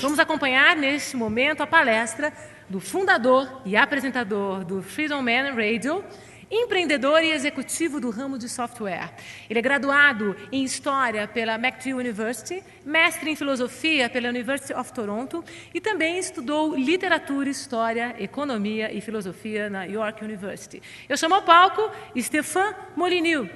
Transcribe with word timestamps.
Vamos 0.00 0.18
acompanhar 0.18 0.76
neste 0.76 1.16
momento 1.16 1.62
a 1.62 1.66
palestra 1.66 2.32
do 2.68 2.80
fundador 2.80 3.62
e 3.64 3.76
apresentador 3.76 4.64
do 4.64 4.82
Freedom 4.82 5.22
Man 5.22 5.54
Radio, 5.54 6.04
empreendedor 6.52 7.24
e 7.24 7.30
executivo 7.30 7.98
do 7.98 8.10
ramo 8.10 8.36
de 8.36 8.46
software. 8.46 9.14
Ele 9.48 9.58
é 9.58 9.62
graduado 9.62 10.36
em 10.52 10.62
História 10.62 11.26
pela 11.26 11.54
McGill 11.54 11.96
University, 11.96 12.62
mestre 12.84 13.30
em 13.30 13.34
Filosofia 13.34 14.10
pela 14.10 14.28
University 14.28 14.74
of 14.74 14.92
Toronto 14.92 15.42
e 15.72 15.80
também 15.80 16.18
estudou 16.18 16.76
Literatura, 16.76 17.48
História, 17.48 18.14
Economia 18.18 18.92
e 18.92 19.00
Filosofia 19.00 19.70
na 19.70 19.84
York 19.84 20.22
University. 20.22 20.82
Eu 21.08 21.16
chamo 21.16 21.36
ao 21.36 21.42
palco 21.42 21.90
Stéphane 22.14 22.76
Molyneux. 22.94 23.48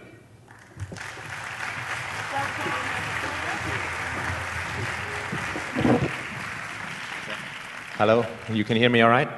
Hello, 7.98 8.26
you 8.50 8.64
can 8.64 8.76
hear 8.76 8.90
me 8.90 9.02
all 9.02 9.10
right? 9.10 9.30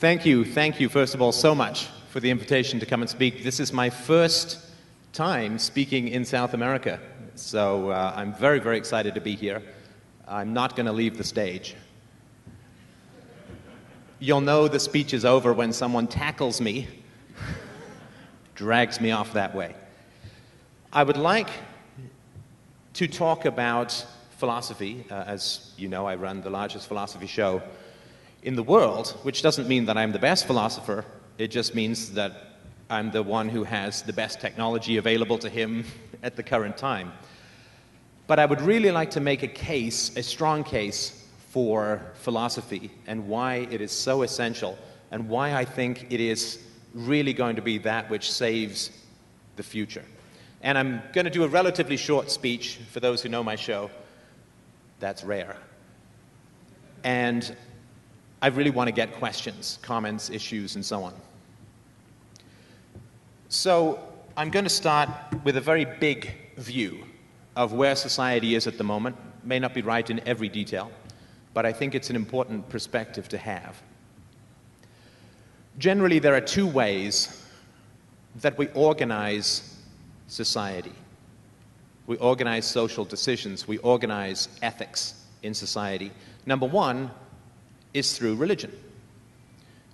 Thank 0.00 0.28
you, 0.28 0.44
thank 0.44 0.80
you, 0.80 0.88
first 0.88 1.14
of 1.14 1.22
all, 1.22 1.32
so 1.32 1.54
much 1.54 2.01
for 2.12 2.20
the 2.20 2.28
invitation 2.28 2.78
to 2.78 2.84
come 2.84 3.00
and 3.00 3.08
speak. 3.08 3.42
This 3.42 3.58
is 3.58 3.72
my 3.72 3.88
first 3.88 4.58
time 5.14 5.58
speaking 5.58 6.08
in 6.08 6.26
South 6.26 6.52
America, 6.52 7.00
so 7.36 7.88
uh, 7.88 8.12
I'm 8.14 8.34
very, 8.34 8.58
very 8.58 8.76
excited 8.76 9.14
to 9.14 9.20
be 9.22 9.34
here. 9.34 9.62
I'm 10.28 10.52
not 10.52 10.76
going 10.76 10.84
to 10.84 10.92
leave 10.92 11.16
the 11.16 11.24
stage. 11.24 11.74
You'll 14.18 14.42
know 14.42 14.68
the 14.68 14.78
speech 14.78 15.14
is 15.14 15.24
over 15.24 15.54
when 15.54 15.72
someone 15.72 16.06
tackles 16.06 16.60
me, 16.60 16.86
drags 18.56 19.00
me 19.00 19.10
off 19.10 19.32
that 19.32 19.54
way. 19.54 19.74
I 20.92 21.04
would 21.04 21.16
like 21.16 21.48
to 22.92 23.08
talk 23.08 23.46
about 23.46 24.04
philosophy. 24.36 25.06
Uh, 25.10 25.24
as 25.26 25.72
you 25.78 25.88
know, 25.88 26.06
I 26.06 26.16
run 26.16 26.42
the 26.42 26.50
largest 26.50 26.88
philosophy 26.88 27.26
show 27.26 27.62
in 28.42 28.54
the 28.54 28.62
world, 28.62 29.16
which 29.22 29.40
doesn't 29.40 29.66
mean 29.66 29.86
that 29.86 29.96
I'm 29.96 30.12
the 30.12 30.18
best 30.18 30.46
philosopher. 30.46 31.06
It 31.38 31.48
just 31.48 31.74
means 31.74 32.12
that 32.12 32.32
I'm 32.90 33.10
the 33.10 33.22
one 33.22 33.48
who 33.48 33.64
has 33.64 34.02
the 34.02 34.12
best 34.12 34.40
technology 34.40 34.98
available 34.98 35.38
to 35.38 35.48
him 35.48 35.84
at 36.22 36.36
the 36.36 36.42
current 36.42 36.76
time. 36.76 37.12
But 38.26 38.38
I 38.38 38.46
would 38.46 38.60
really 38.60 38.90
like 38.90 39.10
to 39.12 39.20
make 39.20 39.42
a 39.42 39.48
case, 39.48 40.16
a 40.16 40.22
strong 40.22 40.62
case, 40.64 41.26
for 41.52 42.00
philosophy 42.14 42.90
and 43.06 43.28
why 43.28 43.66
it 43.70 43.82
is 43.82 43.92
so 43.92 44.22
essential 44.22 44.78
and 45.10 45.28
why 45.28 45.54
I 45.54 45.66
think 45.66 46.06
it 46.10 46.18
is 46.18 46.58
really 46.94 47.34
going 47.34 47.56
to 47.56 47.62
be 47.62 47.76
that 47.78 48.08
which 48.08 48.32
saves 48.32 48.90
the 49.56 49.62
future. 49.62 50.04
And 50.62 50.78
I'm 50.78 51.02
going 51.12 51.26
to 51.26 51.30
do 51.30 51.44
a 51.44 51.48
relatively 51.48 51.98
short 51.98 52.30
speech 52.30 52.78
for 52.90 53.00
those 53.00 53.20
who 53.22 53.28
know 53.28 53.44
my 53.44 53.56
show. 53.56 53.90
That's 54.98 55.24
rare. 55.24 55.56
And 57.04 57.54
I 58.42 58.48
really 58.48 58.70
want 58.70 58.88
to 58.88 58.92
get 58.92 59.14
questions, 59.14 59.78
comments, 59.82 60.28
issues, 60.28 60.74
and 60.74 60.84
so 60.84 61.04
on. 61.04 61.14
So 63.48 64.00
I'm 64.36 64.50
going 64.50 64.64
to 64.64 64.70
start 64.70 65.08
with 65.44 65.56
a 65.56 65.60
very 65.60 65.84
big 65.84 66.34
view 66.56 67.04
of 67.54 67.72
where 67.72 67.94
society 67.94 68.56
is 68.56 68.66
at 68.66 68.78
the 68.78 68.84
moment. 68.84 69.16
May 69.44 69.60
not 69.60 69.74
be 69.74 69.82
right 69.82 70.08
in 70.10 70.20
every 70.26 70.48
detail, 70.48 70.90
but 71.54 71.64
I 71.64 71.72
think 71.72 71.94
it's 71.94 72.10
an 72.10 72.16
important 72.16 72.68
perspective 72.68 73.28
to 73.28 73.38
have. 73.38 73.80
Generally, 75.78 76.18
there 76.18 76.34
are 76.34 76.40
two 76.40 76.66
ways 76.66 77.46
that 78.40 78.58
we 78.58 78.66
organize 78.68 79.76
society. 80.26 80.94
We 82.08 82.16
organize 82.16 82.66
social 82.66 83.04
decisions, 83.04 83.68
we 83.68 83.78
organize 83.78 84.48
ethics 84.62 85.26
in 85.44 85.54
society. 85.54 86.10
Number 86.44 86.66
one 86.66 87.12
is 87.94 88.16
through 88.16 88.36
religion, 88.36 88.72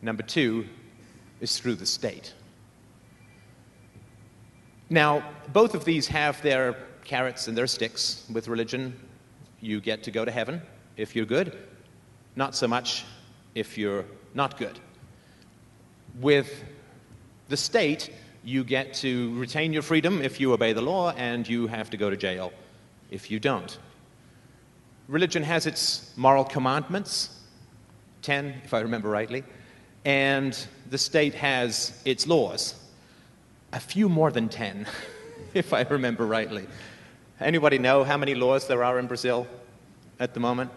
number 0.03 0.23
two 0.23 0.67
is 1.41 1.59
through 1.59 1.75
the 1.75 1.87
state. 1.87 2.35
Now, 4.91 5.23
both 5.53 5.75
of 5.75 5.85
these 5.85 6.07
have 6.09 6.41
their 6.43 6.77
carrots 7.05 7.49
and 7.49 7.57
their 7.57 7.67
sticks. 7.67 8.25
With 8.33 8.49
religion, 8.49 8.99
you 9.61 9.81
get 9.81 10.03
to 10.05 10.11
go 10.11 10.25
to 10.25 10.31
heaven 10.31 10.63
if 10.97 11.15
you're 11.15 11.27
good, 11.27 11.57
not 12.37 12.55
so 12.55 12.69
much 12.69 13.05
if 13.55 13.77
you're 13.77 14.05
not 14.35 14.59
good. 14.59 14.79
With 16.21 16.65
the 17.49 17.57
state, 17.57 18.11
you 18.45 18.65
get 18.65 18.95
to 18.95 19.37
retain 19.39 19.73
your 19.73 19.83
freedom 19.83 20.23
if 20.23 20.41
you 20.41 20.53
obey 20.53 20.73
the 20.73 20.81
law, 20.81 21.13
and 21.13 21.47
you 21.49 21.67
have 21.67 21.91
to 21.91 21.97
go 21.97 22.09
to 22.09 22.17
jail 22.17 22.53
if 23.11 23.31
you 23.31 23.39
don't. 23.39 23.79
Religion 25.09 25.43
has 25.43 25.67
its 25.67 26.13
moral 26.17 26.45
commandments, 26.45 27.38
10, 28.29 28.61
if 28.63 28.75
I 28.75 28.81
remember 28.81 29.09
rightly, 29.09 29.43
and 30.05 30.53
the 30.91 30.99
state 30.99 31.33
has 31.33 31.99
its 32.05 32.27
laws, 32.27 32.75
a 33.73 33.81
few 33.81 34.11
more 34.11 34.31
than 34.31 34.51
10, 34.51 34.87
if 35.55 35.73
I 35.73 35.81
remember 35.85 36.27
rightly. 36.27 36.67
Anybody 37.41 37.79
know 37.79 38.05
how 38.05 38.19
many 38.19 38.35
laws 38.35 38.67
there 38.67 38.85
are 38.85 38.99
in 38.99 39.07
Brazil 39.07 39.47
at 40.21 40.35
the 40.35 40.41
moment? 40.41 40.71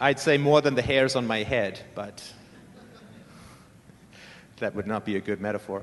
I'd 0.00 0.18
say 0.18 0.38
more 0.38 0.62
than 0.62 0.74
the 0.74 0.80
hairs 0.80 1.14
on 1.14 1.26
my 1.26 1.42
head, 1.42 1.78
but 1.94 2.24
that 4.60 4.74
would 4.74 4.86
not 4.86 5.04
be 5.04 5.16
a 5.16 5.20
good 5.20 5.42
metaphor. 5.42 5.82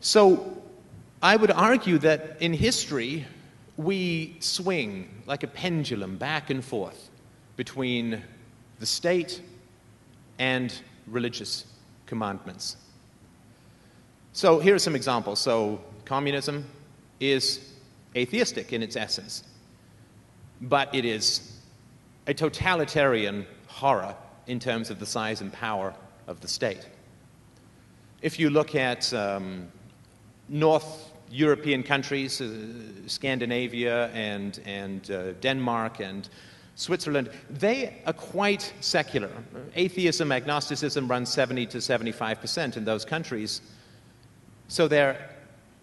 So, 0.00 0.62
I 1.22 1.36
would 1.36 1.50
argue 1.50 1.98
that 1.98 2.38
in 2.40 2.54
history, 2.54 3.26
we 3.76 4.36
swing 4.40 5.22
like 5.26 5.42
a 5.42 5.46
pendulum 5.46 6.16
back 6.16 6.50
and 6.50 6.64
forth 6.64 7.10
between 7.56 8.22
the 8.80 8.86
state 8.86 9.40
and 10.38 10.74
religious 11.06 11.66
commandments. 12.06 12.76
So, 14.32 14.58
here 14.58 14.74
are 14.74 14.78
some 14.78 14.96
examples. 14.96 15.38
So, 15.38 15.80
communism 16.04 16.64
is 17.20 17.72
atheistic 18.16 18.72
in 18.72 18.82
its 18.82 18.96
essence, 18.96 19.44
but 20.62 20.94
it 20.94 21.04
is 21.04 21.60
a 22.26 22.34
totalitarian 22.34 23.46
horror 23.66 24.14
in 24.46 24.58
terms 24.58 24.90
of 24.90 24.98
the 24.98 25.06
size 25.06 25.40
and 25.40 25.52
power 25.52 25.94
of 26.26 26.40
the 26.40 26.48
state. 26.48 26.86
If 28.20 28.38
you 28.38 28.50
look 28.50 28.74
at 28.74 29.12
um, 29.12 29.68
North 30.48 31.11
European 31.32 31.82
countries, 31.82 32.40
uh, 32.40 32.50
Scandinavia 33.06 34.08
and, 34.08 34.60
and 34.66 35.10
uh, 35.10 35.32
Denmark 35.40 36.00
and 36.00 36.28
Switzerland, 36.74 37.30
they 37.48 37.96
are 38.06 38.12
quite 38.12 38.72
secular. 38.80 39.30
Atheism, 39.74 40.30
agnosticism 40.30 41.08
runs 41.08 41.30
70 41.30 41.66
to 41.66 41.78
75% 41.78 42.76
in 42.76 42.84
those 42.84 43.04
countries. 43.04 43.62
So 44.68 44.88
they're 44.88 45.30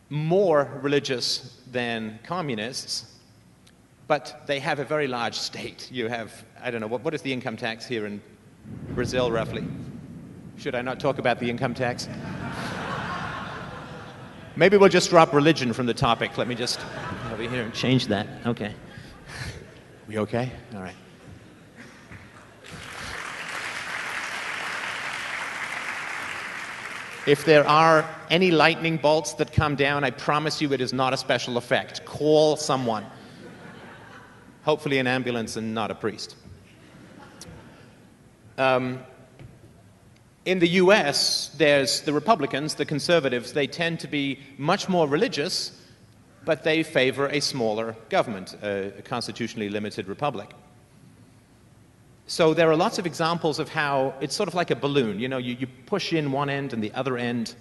more 0.09 0.69
religious 0.81 1.61
than 1.71 2.19
communists, 2.23 3.15
but 4.07 4.43
they 4.45 4.59
have 4.59 4.79
a 4.79 4.85
very 4.85 5.07
large 5.07 5.35
state. 5.35 5.89
You 5.91 6.09
have, 6.09 6.43
I 6.61 6.69
don't 6.69 6.81
know, 6.81 6.87
what, 6.87 7.03
what 7.03 7.13
is 7.13 7.21
the 7.21 7.33
income 7.33 7.57
tax 7.57 7.87
here 7.87 8.05
in 8.05 8.21
Brazil 8.93 9.31
roughly? 9.31 9.63
Should 10.57 10.75
I 10.75 10.81
not 10.81 10.99
talk 10.99 11.17
about 11.17 11.39
the 11.39 11.49
income 11.49 11.73
tax? 11.73 12.07
Maybe 14.55 14.77
we'll 14.77 14.89
just 14.89 15.09
drop 15.09 15.33
religion 15.33 15.73
from 15.73 15.85
the 15.85 15.93
topic. 15.93 16.37
Let 16.37 16.47
me 16.47 16.55
just 16.55 16.79
over 17.31 17.43
here 17.43 17.63
and 17.63 17.73
change 17.73 18.07
that. 18.07 18.27
Okay. 18.45 18.73
We 20.07 20.17
okay? 20.19 20.51
All 20.73 20.81
right. 20.81 20.95
If 27.25 27.45
there 27.45 27.67
are 27.67 28.09
any 28.31 28.49
lightning 28.49 28.97
bolts 28.97 29.33
that 29.33 29.53
come 29.53 29.75
down, 29.75 30.03
I 30.03 30.09
promise 30.09 30.61
you 30.61 30.73
it 30.73 30.81
is 30.81 30.93
not 30.93 31.13
a 31.13 31.17
special 31.17 31.57
effect. 31.57 32.03
Call 32.05 32.55
someone. 32.55 33.05
Hopefully, 34.63 34.97
an 34.97 35.05
ambulance 35.05 35.55
and 35.55 35.73
not 35.73 35.91
a 35.91 35.95
priest. 35.95 36.35
Um, 38.57 38.99
in 40.49 40.57
the 40.57 40.81
US, 40.83 41.49
there's 41.57 42.01
the 42.01 42.11
Republicans, 42.11 42.73
the 42.73 42.85
conservatives, 42.85 43.53
they 43.53 43.67
tend 43.67 43.99
to 43.99 44.07
be 44.07 44.39
much 44.57 44.89
more 44.89 45.07
religious, 45.07 45.79
but 46.43 46.63
they 46.63 46.81
favor 46.81 47.27
a 47.27 47.39
smaller 47.39 47.95
government, 48.09 48.55
a, 48.63 48.91
constitutionally 49.03 49.69
limited 49.69 50.07
republic. 50.07 50.49
So 52.25 52.55
there 52.55 52.67
are 52.71 52.75
lots 52.75 52.97
of 52.97 53.05
examples 53.05 53.59
of 53.59 53.69
how 53.69 54.15
it's 54.21 54.35
sort 54.35 54.49
of 54.49 54.55
like 54.55 54.71
a 54.71 54.75
balloon. 54.75 55.19
You 55.19 55.27
know, 55.27 55.37
you, 55.37 55.55
you 55.59 55.67
push 55.85 56.13
in 56.13 56.31
one 56.31 56.49
end 56.49 56.73
and 56.73 56.83
the 56.83 56.91
other 56.93 57.15
end 57.15 57.53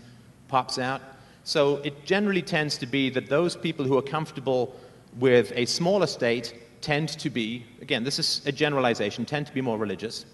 pops 0.49 0.79
out. 0.79 1.03
So 1.45 1.77
it 1.85 2.07
generally 2.07 2.43
tends 2.43 2.79
to 2.79 2.87
be 2.87 3.11
that 3.11 3.29
those 3.29 3.55
people 3.55 3.85
who 3.85 3.99
are 3.99 4.03
comfortable 4.17 4.75
with 5.19 5.53
a 5.55 5.67
smaller 5.67 6.07
state 6.07 6.55
tend 6.81 7.11
to 7.19 7.29
be, 7.29 7.67
again, 7.83 8.03
this 8.03 8.19
is 8.19 8.41
a 8.47 8.53
generalization, 8.53 9.27
tend 9.27 9.47
to 9.47 9.53
be 9.53 9.61
more 9.61 9.77
religious. 9.77 10.25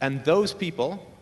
And 0.00 0.24
those 0.24 0.52
people 0.52 1.13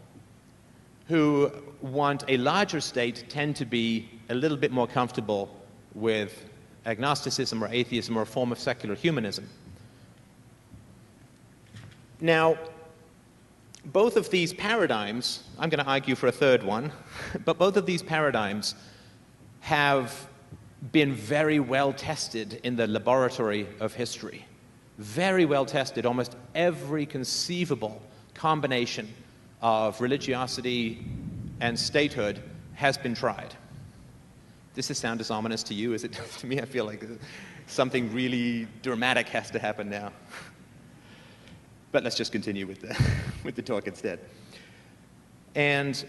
who 1.09 1.51
want 1.81 2.25
a 2.29 2.37
larger 2.37 2.81
state 2.81 3.25
tend 3.29 3.57
to 3.57 3.65
be 3.65 4.09
a 4.29 4.35
little 4.35 4.57
bit 4.57 4.71
more 4.71 4.87
comfortable 4.87 5.55
with 5.95 6.45
agnosticism 6.87 7.63
or 7.63 7.69
atheism 7.69 8.17
or 8.17 8.23
a 8.23 8.27
form 8.27 8.53
of 8.53 8.59
secular 8.59 8.95
humanism. 8.95 9.49
Now, 12.21 12.57
both 13.87 14.17
of 14.17 14.31
these 14.31 14.53
paradigms, 14.53 15.43
I'm 15.59 15.69
going 15.69 15.85
to 15.85 15.91
argue 15.91 16.15
for 16.15 16.29
a 16.29 16.33
third 16.33 16.63
one, 16.63 16.93
but 17.45 17.59
both 17.59 17.77
of 17.77 17.85
these 17.87 18.03
paradigms 18.03 18.75
have 19.61 20.29
been 20.91 21.15
very 21.15 21.61
well 21.61 21.93
tested 21.93 22.61
in 22.65 22.77
the 22.77 22.87
laboratory 22.87 23.67
of 23.81 23.95
history. 23.95 24.45
Very 24.99 25.45
well 25.45 25.65
tested. 25.65 26.07
Almost 26.07 26.37
every 26.55 27.07
conceivable 27.07 28.01
combination 28.35 29.13
of 29.62 30.00
religiosity 30.00 31.05
and 31.61 31.79
statehood 31.79 32.43
has 32.75 32.99
been 32.99 33.14
tried. 33.14 33.55
Does 34.75 34.88
this 34.88 34.99
sound 34.99 35.20
as 35.20 35.31
ominous 35.31 35.62
to 35.64 35.75
you 35.75 35.94
as 35.94 36.05
it 36.05 36.12
does 36.12 36.37
to 36.38 36.47
me? 36.47 36.61
I 36.61 36.64
feel 36.64 36.85
like 36.85 37.05
something 37.67 38.12
really 38.12 38.67
dramatic 38.82 39.29
has 39.29 39.50
to 39.53 39.59
happen 39.59 39.88
now. 39.88 40.12
But 41.93 42.05
let's 42.05 42.17
just 42.17 42.32
continue 42.32 42.67
with 42.67 42.81
the, 42.81 42.99
with 43.44 43.55
the 43.55 43.62
talk 43.62 43.87
instead. 43.87 44.19
And 45.55 46.05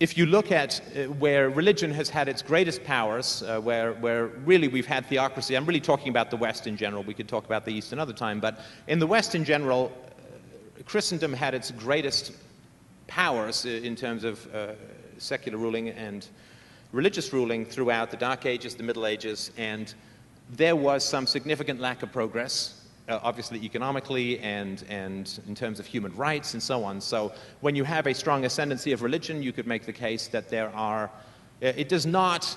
if 0.00 0.16
you 0.16 0.26
look 0.26 0.50
at 0.50 0.80
uh, 0.96 1.04
where 1.12 1.50
religion 1.50 1.92
has 1.92 2.08
had 2.08 2.28
its 2.28 2.42
greatest 2.42 2.82
powers, 2.82 3.42
uh, 3.42 3.60
where, 3.60 3.92
where 3.94 4.26
really 4.26 4.66
we've 4.66 4.86
had 4.86 5.06
theocracy, 5.06 5.54
I'm 5.54 5.66
really 5.66 5.80
talking 5.80 6.08
about 6.08 6.30
the 6.30 6.36
West 6.36 6.66
in 6.66 6.76
general. 6.76 7.04
We 7.04 7.14
could 7.14 7.28
talk 7.28 7.44
about 7.44 7.64
the 7.64 7.72
East 7.72 7.92
another 7.92 8.14
time, 8.14 8.40
but 8.40 8.60
in 8.88 8.98
the 8.98 9.06
West 9.06 9.34
in 9.34 9.44
general, 9.44 9.92
uh, 10.18 10.82
Christendom 10.84 11.32
had 11.32 11.54
its 11.54 11.70
greatest 11.70 12.32
powers 13.06 13.66
uh, 13.66 13.68
in 13.68 13.96
terms 13.96 14.24
of 14.24 14.54
uh, 14.54 14.72
secular 15.18 15.58
ruling 15.58 15.88
and 15.90 16.26
religious 16.92 17.32
ruling 17.32 17.64
throughout 17.64 18.10
the 18.10 18.16
Dark 18.16 18.46
Ages, 18.46 18.74
the 18.74 18.82
Middle 18.82 19.06
Ages, 19.06 19.50
and 19.56 19.94
there 20.50 20.76
was 20.76 21.04
some 21.04 21.26
significant 21.26 21.80
lack 21.80 22.02
of 22.02 22.12
progress, 22.12 22.84
uh, 23.08 23.18
obviously 23.22 23.58
economically 23.64 24.38
and, 24.40 24.84
and 24.88 25.40
in 25.48 25.54
terms 25.54 25.80
of 25.80 25.86
human 25.86 26.14
rights 26.14 26.52
and 26.52 26.62
so 26.62 26.84
on. 26.84 27.00
So 27.00 27.32
when 27.60 27.74
you 27.74 27.84
have 27.84 28.06
a 28.06 28.14
strong 28.14 28.44
ascendancy 28.44 28.92
of 28.92 29.02
religion, 29.02 29.42
you 29.42 29.52
could 29.52 29.66
make 29.66 29.86
the 29.86 29.92
case 29.92 30.28
that 30.28 30.48
there 30.50 30.70
are, 30.74 31.04
uh, 31.62 31.72
it 31.76 31.88
does 31.88 32.04
not 32.04 32.56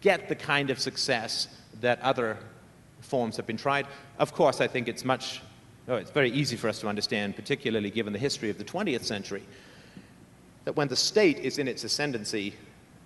get 0.00 0.28
the 0.28 0.34
kind 0.34 0.70
of 0.70 0.78
success 0.78 1.48
that 1.80 2.00
other 2.00 2.38
forms 3.00 3.36
have 3.36 3.46
been 3.46 3.56
tried. 3.56 3.86
Of 4.18 4.32
course, 4.32 4.60
I 4.60 4.66
think 4.66 4.88
it's 4.88 5.04
much, 5.04 5.42
oh, 5.88 5.96
it's 5.96 6.10
very 6.10 6.30
easy 6.30 6.56
for 6.56 6.68
us 6.68 6.80
to 6.80 6.88
understand, 6.88 7.34
particularly 7.34 7.90
given 7.90 8.12
the 8.12 8.18
history 8.18 8.50
of 8.50 8.58
the 8.58 8.64
20th 8.64 9.04
century, 9.04 9.42
that 10.64 10.76
when 10.76 10.88
the 10.88 10.96
state 10.96 11.38
is 11.38 11.58
in 11.58 11.66
its 11.66 11.84
ascendancy, 11.84 12.54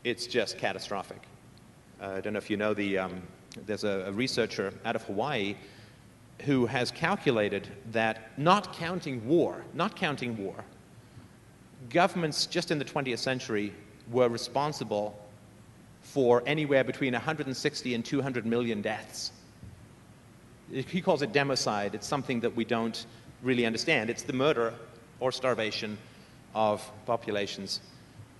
it's 0.04 0.26
just 0.26 0.58
catastrophic. 0.58 1.22
Uh, 2.00 2.14
I 2.16 2.20
don't 2.20 2.32
know 2.32 2.38
if 2.38 2.50
you 2.50 2.56
know 2.56 2.74
the, 2.74 2.98
um, 2.98 3.22
there's 3.66 3.84
a, 3.84 4.04
a, 4.06 4.12
researcher 4.12 4.74
out 4.84 4.96
of 4.96 5.02
Hawaii 5.04 5.54
who 6.40 6.66
has 6.66 6.90
calculated 6.90 7.68
that 7.92 8.36
not 8.36 8.72
counting 8.72 9.24
war, 9.28 9.64
not 9.74 9.94
counting 9.94 10.36
war, 10.36 10.64
governments 11.90 12.46
just 12.46 12.72
in 12.72 12.78
the 12.78 12.84
20th 12.84 13.18
century 13.18 13.72
were 14.10 14.28
responsible 14.28 15.16
for 16.02 16.42
anywhere 16.46 16.82
between 16.82 17.12
160 17.12 17.94
and 17.94 18.04
200 18.04 18.44
million 18.44 18.82
deaths. 18.82 19.30
He 20.72 21.00
calls 21.00 21.22
it 21.22 21.32
democide. 21.32 21.94
It's 21.94 22.06
something 22.06 22.40
that 22.40 22.56
we 22.56 22.64
don't 22.64 23.06
really 23.42 23.66
understand. 23.66 24.10
It's 24.10 24.22
the 24.22 24.32
murder 24.32 24.74
or 25.20 25.30
starvation 25.30 25.98
of 26.54 26.88
populations 27.06 27.80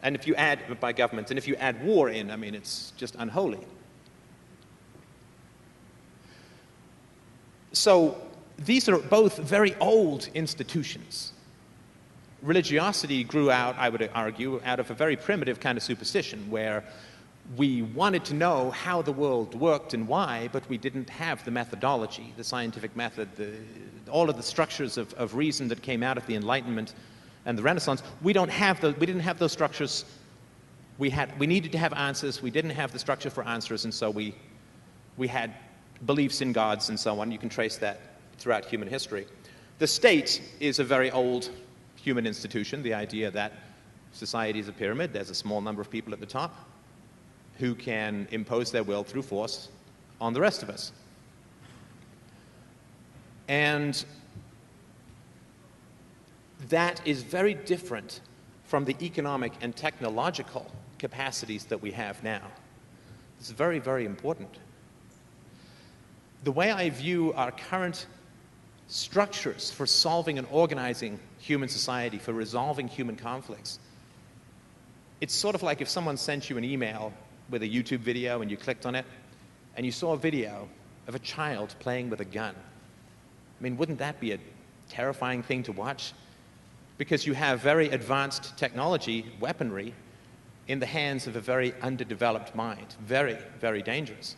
and 0.03 0.17
if 0.17 0.27
you 0.27 0.35
add, 0.35 0.81
by 0.81 0.93
governments, 0.93 1.31
and 1.31 1.39
if 1.39 1.47
you 1.47 1.55
add 1.57 1.83
war 1.85 2.09
in, 2.11 2.31
I 2.31 2.37
mean, 2.37 2.55
it's 2.55 2.93
just 2.97 3.15
unholy. 3.19 3.61
So 7.73 8.21
these 8.59 8.89
are 8.89 8.99
both 8.99 9.39
very 9.39 9.77
old 9.77 10.29
institutions. 10.35 11.33
Religiosity 12.43 13.23
grew 13.23 13.53
out, 13.53 13.77
I 13.79 13.89
would 13.89 14.11
argue, 14.13 14.61
out 14.65 14.81
of 14.81 14.91
a 14.91 14.95
very 14.95 15.17
primitive 15.17 15.61
kind 15.61 15.79
of 15.79 15.85
superstition 15.85 16.51
where 16.51 16.83
we 17.57 17.83
wanted 17.83 18.25
to 18.27 18.35
know 18.35 18.71
how 18.71 19.03
the 19.03 19.13
world 19.13 19.55
worked 19.55 19.95
and 19.95 20.09
why, 20.09 20.49
but 20.53 20.67
we 20.69 20.79
didn't 20.79 21.11
have 21.11 21.45
the 21.45 21.51
methodology, 21.51 22.33
the 22.37 22.45
scientific 22.45 22.95
method, 22.97 23.29
the, 23.37 23.57
all 24.11 24.31
of 24.31 24.37
the 24.37 24.43
structures 24.43 24.97
of, 24.97 25.13
of 25.15 25.35
reason 25.35 25.69
that 25.69 25.83
came 25.83 26.03
out 26.03 26.17
of 26.17 26.27
the 26.27 26.35
Enlightenment 26.35 26.95
and 27.45 27.59
the 27.59 27.63
Renaissance, 27.63 28.03
we, 28.23 28.33
don't 28.33 28.51
have 28.51 28.81
the, 28.81 28.93
we 28.93 29.07
didn't 29.07 29.23
have 29.23 29.39
those 29.39 29.53
structures. 29.53 30.05
We, 30.99 31.11
had, 31.11 31.37
we 31.39 31.47
needed 31.47 31.73
to 31.73 31.79
have 31.79 31.93
answers. 31.93 32.41
We 32.41 32.51
didn't 32.51 32.71
have 32.71 32.93
the 32.93 32.99
structure 32.99 33.31
for 33.31 33.45
answers, 33.45 33.85
and 33.85 33.93
so 33.93 34.09
we, 34.09 34.35
we 35.17 35.27
had 35.27 35.53
beliefs 36.07 36.41
in 36.41 36.53
gods 36.53 36.89
and 36.89 36.99
so 36.99 37.21
on. 37.21 37.33
You 37.33 37.39
can 37.39 37.49
trace 37.49 37.77
that 37.79 38.01
throughout 38.39 38.65
human 38.65 38.89
history. 38.89 39.27
The 39.79 39.87
state 39.87 40.41
is 40.61 40.79
a 40.79 40.85
very 40.85 41.11
old 41.11 41.51
human 41.97 42.27
institution, 42.27 42.83
the 42.83 42.95
idea 42.95 43.31
that 43.33 43.53
society 44.13 44.59
is 44.59 44.69
a 44.69 44.73
pyramid, 44.73 45.13
there's 45.13 45.31
a 45.31 45.35
small 45.35 45.61
number 45.61 45.83
of 45.83 45.91
people 45.91 46.13
at 46.13 46.21
the 46.21 46.27
top 46.27 46.72
who 47.63 47.77
can 47.77 48.27
impose 48.33 48.73
their 48.73 48.83
will 48.83 49.05
through 49.05 49.23
force 49.23 49.69
on 50.21 50.33
the 50.33 50.41
rest 50.41 50.65
of 50.65 50.69
us. 50.69 50.91
And 53.47 54.05
that 56.71 57.01
is 57.07 57.23
very 57.23 57.55
different 57.55 58.21
from 58.65 58.85
the 58.85 58.97
economic 59.01 59.53
and 59.61 59.77
technological 59.77 60.73
capacities 60.99 61.67
that 61.67 61.81
we 61.81 61.93
have 61.93 62.25
now. 62.25 62.43
It's 63.39 63.53
very, 63.53 63.79
very 63.79 64.07
important. 64.07 64.59
The 66.43 66.51
way 66.51 66.73
I 66.73 66.91
view 66.91 67.33
our 67.35 67.53
current 67.53 68.07
structures 68.89 69.71
for 69.71 69.87
solving 69.87 70.37
and 70.37 70.49
organizing 70.51 71.21
human 71.39 71.69
society, 71.69 72.19
for 72.19 72.33
resolving 72.33 72.89
human 72.89 73.15
conflicts, 73.15 73.79
it's 75.21 75.33
sort 75.33 75.55
of 75.55 75.63
like 75.63 75.81
if 75.81 75.89
someone 75.89 76.17
sent 76.17 76.51
you 76.51 76.59
an 76.59 76.65
email 76.65 77.13
with 77.51 77.63
a 77.63 77.69
YouTube 77.69 78.01
video 78.01 78.41
and 78.41 78.51
you 78.51 78.57
clicked 78.57 78.87
on 78.87 78.95
it 78.95 79.05
and 79.77 79.87
you 79.87 79.93
saw 79.93 80.13
a 80.13 80.17
video 80.17 80.69
of 81.07 81.15
a 81.15 81.19
child 81.19 81.75
playing 81.79 82.11
with 82.11 82.21
a 82.21 82.25
gun. 82.25 82.55
I 82.55 83.63
mean, 83.63 83.77
wouldn't 83.77 83.99
that 83.99 84.21
be 84.21 84.33
a 84.33 84.39
terrifying 84.89 85.43
thing 85.43 85.63
to 85.65 85.73
watch? 85.73 86.13
because 87.03 87.27
you 87.27 87.33
have 87.33 87.61
very 87.61 87.89
advanced 87.89 88.57
technology, 88.57 89.27
weaponry, 89.41 89.93
in 90.69 90.79
the 90.79 90.87
hands 90.87 91.27
of 91.27 91.35
a 91.35 91.41
very 91.41 91.75
underdeveloped 91.83 92.55
mind. 92.55 92.95
Very, 93.05 93.37
very 93.59 93.83
dangerous. 93.83 94.37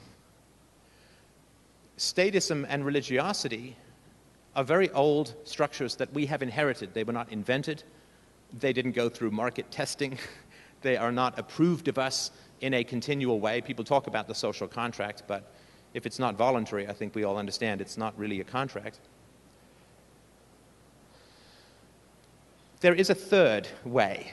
Statism 1.98 2.64
and 2.68 2.86
religiosity 2.86 3.76
are 4.56 4.64
very 4.64 4.88
old 4.92 5.34
structures 5.44 5.96
that 5.96 6.10
we 6.14 6.24
have 6.24 6.42
inherited. 6.42 6.94
They 6.94 7.04
were 7.04 7.12
not 7.12 7.30
invented, 7.30 7.82
they 8.58 8.72
didn't 8.72 8.92
go 8.92 9.10
through 9.10 9.32
market 9.32 9.70
testing, 9.70 10.18
they 10.80 10.96
are 10.96 11.12
not 11.12 11.38
approved 11.38 11.88
of 11.88 11.98
us 11.98 12.30
in 12.60 12.74
a 12.74 12.84
continual 12.84 13.40
way. 13.40 13.60
People 13.60 13.84
talk 13.84 14.06
about 14.06 14.28
the 14.28 14.34
social 14.34 14.68
contract, 14.68 15.24
but 15.26 15.52
if 15.92 16.06
it's 16.06 16.18
not 16.18 16.36
voluntary, 16.36 16.88
I 16.88 16.92
think 16.92 17.14
we 17.14 17.24
all 17.24 17.36
understand 17.36 17.80
it's 17.80 17.96
not 17.96 18.18
really 18.18 18.40
a 18.40 18.44
contract. 18.44 18.98
There 22.80 22.94
is 22.94 23.10
a 23.10 23.14
third 23.14 23.68
way 23.84 24.32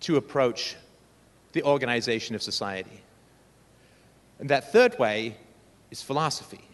to 0.00 0.16
approach 0.16 0.76
the 1.52 1.62
organization 1.62 2.34
of 2.34 2.42
society. 2.42 3.02
And 4.38 4.48
that 4.50 4.72
third 4.72 4.98
way 4.98 5.36
is 5.90 6.02
philosophy. 6.02 6.64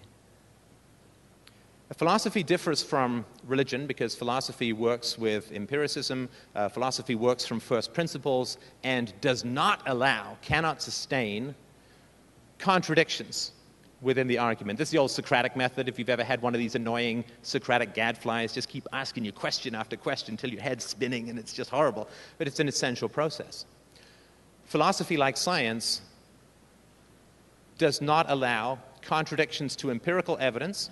Philosophy 1.97 2.43
differs 2.43 2.83
from 2.83 3.25
religion 3.47 3.87
because 3.87 4.15
philosophy 4.15 4.75
works 4.75 5.17
with 5.17 5.51
empiricism, 5.53 6.29
uh, 6.55 6.69
philosophy 6.69 7.15
works 7.15 7.47
from 7.47 7.59
first 7.59 7.95
principles, 7.95 8.59
and 8.85 9.19
does 9.23 9.43
not 9.43 9.81
allow, 9.87 10.37
cannot 10.43 10.83
sustain 10.83 11.55
contradictions 12.59 13.53
within 14.03 14.27
the 14.27 14.37
argument. 14.37 14.79
This 14.79 14.89
is 14.89 14.93
the 14.93 14.99
old 14.99 15.11
Socratic 15.11 15.57
method. 15.57 15.89
If 15.89 15.99
you've 15.99 16.11
ever 16.11 16.23
had 16.23 16.43
one 16.43 16.55
of 16.55 16.59
these 16.59 16.75
annoying 16.75 17.25
Socratic 17.43 17.95
gadflies, 17.95 18.53
just 18.53 18.69
keep 18.69 18.87
asking 18.93 19.25
you 19.25 19.33
question 19.33 19.75
after 19.75 19.97
question 19.97 20.35
until 20.35 20.51
your 20.51 20.61
head's 20.61 20.85
spinning 20.85 21.31
and 21.31 21.39
it's 21.39 21.55
just 21.55 21.71
horrible. 21.71 22.07
But 22.37 22.47
it's 22.47 22.61
an 22.61 22.69
essential 22.69 23.09
process. 23.09 23.65
Philosophy, 24.67 25.17
like 25.17 25.39
science, 25.39 26.03
does 27.79 28.03
not 28.03 28.27
allow 28.29 28.79
contradictions 29.01 29.75
to 29.77 29.91
empirical 29.91 30.37
evidence 30.39 30.91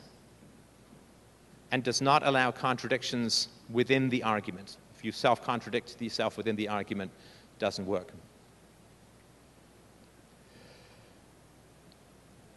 and 1.73 1.83
does 1.83 2.01
not 2.01 2.27
allow 2.27 2.51
contradictions 2.51 3.49
within 3.71 4.09
the 4.09 4.23
argument. 4.23 4.77
If 4.97 5.05
you 5.05 5.13
self 5.13 5.43
contradict 5.43 6.01
yourself 6.01 6.37
within 6.37 6.57
the 6.57 6.69
argument, 6.69 7.11
it 7.57 7.61
doesn't 7.61 7.87
work. 7.87 8.13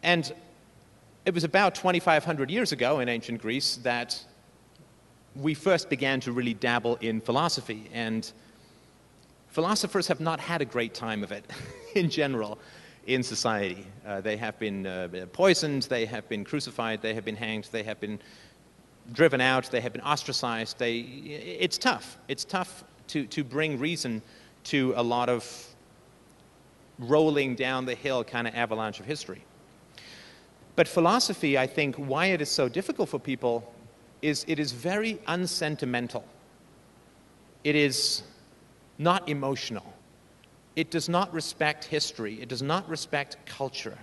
And 0.02 0.32
it 1.26 1.34
was 1.34 1.44
about 1.44 1.74
2,500 1.74 2.50
years 2.50 2.72
ago 2.72 3.00
in 3.00 3.08
ancient 3.08 3.42
Greece 3.42 3.76
that 3.82 4.24
we 5.36 5.54
first 5.54 5.90
began 5.90 6.20
to 6.20 6.32
really 6.32 6.54
dabble 6.54 6.96
in 6.96 7.20
philosophy. 7.20 7.90
And 7.92 8.30
Philosophers 9.50 10.06
have 10.06 10.20
not 10.20 10.40
had 10.40 10.62
a 10.62 10.64
great 10.64 10.94
time 10.94 11.22
of 11.24 11.32
it 11.32 11.44
in 11.94 12.08
general 12.08 12.58
in 13.06 13.22
society. 13.22 13.86
Uh, 14.06 14.20
they 14.20 14.36
have 14.36 14.58
been 14.58 14.86
uh, 14.86 15.08
poisoned, 15.32 15.82
they 15.84 16.06
have 16.06 16.28
been 16.28 16.44
crucified, 16.44 17.02
they 17.02 17.14
have 17.14 17.24
been 17.24 17.36
hanged, 17.36 17.68
they 17.72 17.82
have 17.82 17.98
been 18.00 18.20
driven 19.12 19.40
out, 19.40 19.70
they 19.70 19.80
have 19.80 19.92
been 19.92 20.02
ostracized. 20.02 20.78
They, 20.78 20.98
it's 20.98 21.78
tough. 21.78 22.18
It's 22.28 22.44
tough 22.44 22.84
to, 23.08 23.26
to 23.26 23.44
bring 23.44 23.78
reason 23.78 24.22
to 24.64 24.92
a 24.96 25.02
lot 25.02 25.28
of 25.28 25.66
rolling 26.98 27.54
down 27.54 27.86
the 27.86 27.94
hill 27.94 28.22
kind 28.22 28.46
of 28.46 28.54
avalanche 28.54 29.00
of 29.00 29.06
history. 29.06 29.42
But 30.76 30.86
philosophy, 30.86 31.58
I 31.58 31.66
think, 31.66 31.96
why 31.96 32.26
it 32.26 32.40
is 32.40 32.50
so 32.50 32.68
difficult 32.68 33.08
for 33.08 33.18
people 33.18 33.72
is 34.22 34.44
it 34.48 34.58
is 34.58 34.72
very 34.72 35.18
unsentimental. 35.26 36.24
It 37.64 37.74
is 37.74 38.22
not 38.98 39.28
emotional. 39.28 39.92
It 40.76 40.90
does 40.90 41.08
not 41.08 41.32
respect 41.32 41.84
history. 41.84 42.40
It 42.40 42.48
does 42.48 42.62
not 42.62 42.88
respect 42.88 43.36
culture. 43.46 43.98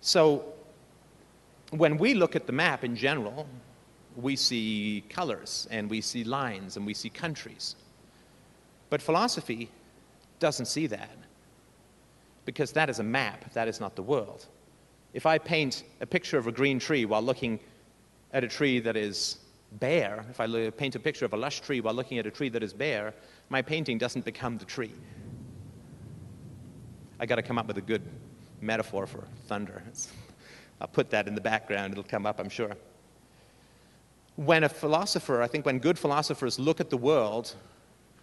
So, 0.00 0.44
when 1.70 1.98
we 1.98 2.14
look 2.14 2.36
at 2.36 2.46
the 2.46 2.52
map 2.52 2.84
in 2.84 2.96
general, 2.96 3.46
we 4.16 4.36
see 4.36 5.04
colors 5.08 5.68
and 5.70 5.88
we 5.88 6.00
see 6.00 6.24
lines 6.24 6.76
and 6.76 6.84
we 6.84 6.94
see 6.94 7.08
countries. 7.08 7.76
But 8.88 9.00
philosophy 9.00 9.70
doesn't 10.40 10.66
see 10.66 10.86
that 10.88 11.16
because 12.44 12.72
that 12.72 12.90
is 12.90 12.98
a 12.98 13.04
map, 13.04 13.52
that 13.52 13.68
is 13.68 13.78
not 13.78 13.94
the 13.94 14.02
world. 14.02 14.46
If 15.12 15.26
I 15.26 15.38
paint 15.38 15.84
a 16.00 16.06
picture 16.06 16.38
of 16.38 16.46
a 16.46 16.52
green 16.52 16.78
tree 16.78 17.04
while 17.04 17.22
looking 17.22 17.60
at 18.32 18.42
a 18.42 18.48
tree 18.48 18.80
that 18.80 18.96
is 18.96 19.38
bare, 19.72 20.24
if 20.30 20.40
I 20.40 20.70
paint 20.70 20.96
a 20.96 21.00
picture 21.00 21.24
of 21.24 21.32
a 21.32 21.36
lush 21.36 21.60
tree 21.60 21.80
while 21.80 21.94
looking 21.94 22.18
at 22.18 22.26
a 22.26 22.30
tree 22.30 22.48
that 22.48 22.62
is 22.62 22.72
bare, 22.72 23.14
my 23.48 23.62
painting 23.62 23.98
doesn't 23.98 24.24
become 24.24 24.58
the 24.58 24.64
tree. 24.64 24.94
I 27.20 27.26
got 27.26 27.36
to 27.36 27.42
come 27.42 27.58
up 27.58 27.66
with 27.66 27.78
a 27.78 27.82
good 27.82 28.02
metaphor 28.60 29.06
for 29.06 29.24
thunder. 29.46 29.82
I'll 30.80 30.88
put 30.88 31.10
that 31.10 31.28
in 31.28 31.34
the 31.34 31.40
background, 31.40 31.92
it'll 31.92 32.04
come 32.04 32.26
up, 32.26 32.40
I'm 32.40 32.48
sure. 32.48 32.76
When 34.36 34.64
a 34.64 34.68
philosopher, 34.68 35.42
I 35.42 35.46
think 35.46 35.66
when 35.66 35.78
good 35.78 35.98
philosophers 35.98 36.58
look 36.58 36.80
at 36.80 36.88
the 36.88 36.96
world, 36.96 37.54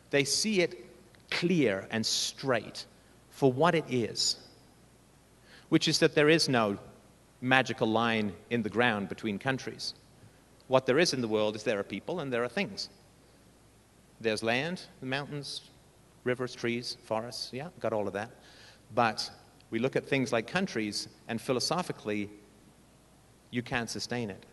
they 0.10 0.24
see 0.24 0.62
it 0.62 0.86
clear 1.30 1.88
and 1.92 2.06
straight 2.06 2.86
for 3.30 3.52
what 3.52 3.76
it 3.76 3.86
is, 3.90 4.38
which 5.70 5.88
is 5.88 6.00
that 6.00 6.16
there 6.16 6.30
is 6.30 6.50
no 6.50 6.78
magical 7.42 7.88
line 7.88 8.34
in 8.50 8.64
the 8.64 8.70
ground 8.70 9.10
between 9.10 9.38
countries. 9.38 9.94
What 10.68 10.86
there 10.86 10.98
is 10.98 11.14
in 11.14 11.22
the 11.22 11.28
world 11.28 11.56
is 11.56 11.64
there 11.64 11.80
are 11.80 11.84
people 11.84 12.20
and 12.20 12.34
there 12.34 12.44
are 12.44 12.50
things. 12.50 12.90
There's 14.20 14.42
land, 14.42 14.82
mountains, 15.02 15.62
rivers, 16.24 16.56
trees, 16.56 16.98
forests, 17.06 17.52
yeah, 17.54 17.68
got 17.80 17.94
all 17.94 18.08
of 18.08 18.14
that. 18.14 18.32
But 18.96 19.30
we 19.70 19.80
look 19.80 19.96
at 19.96 20.08
things 20.08 20.32
like 20.32 20.48
countries, 20.48 21.08
and 21.28 21.40
philosophically, 21.40 22.30
you 23.52 23.62
can't 23.62 23.90
sustain 23.90 24.30
it. 24.30 24.46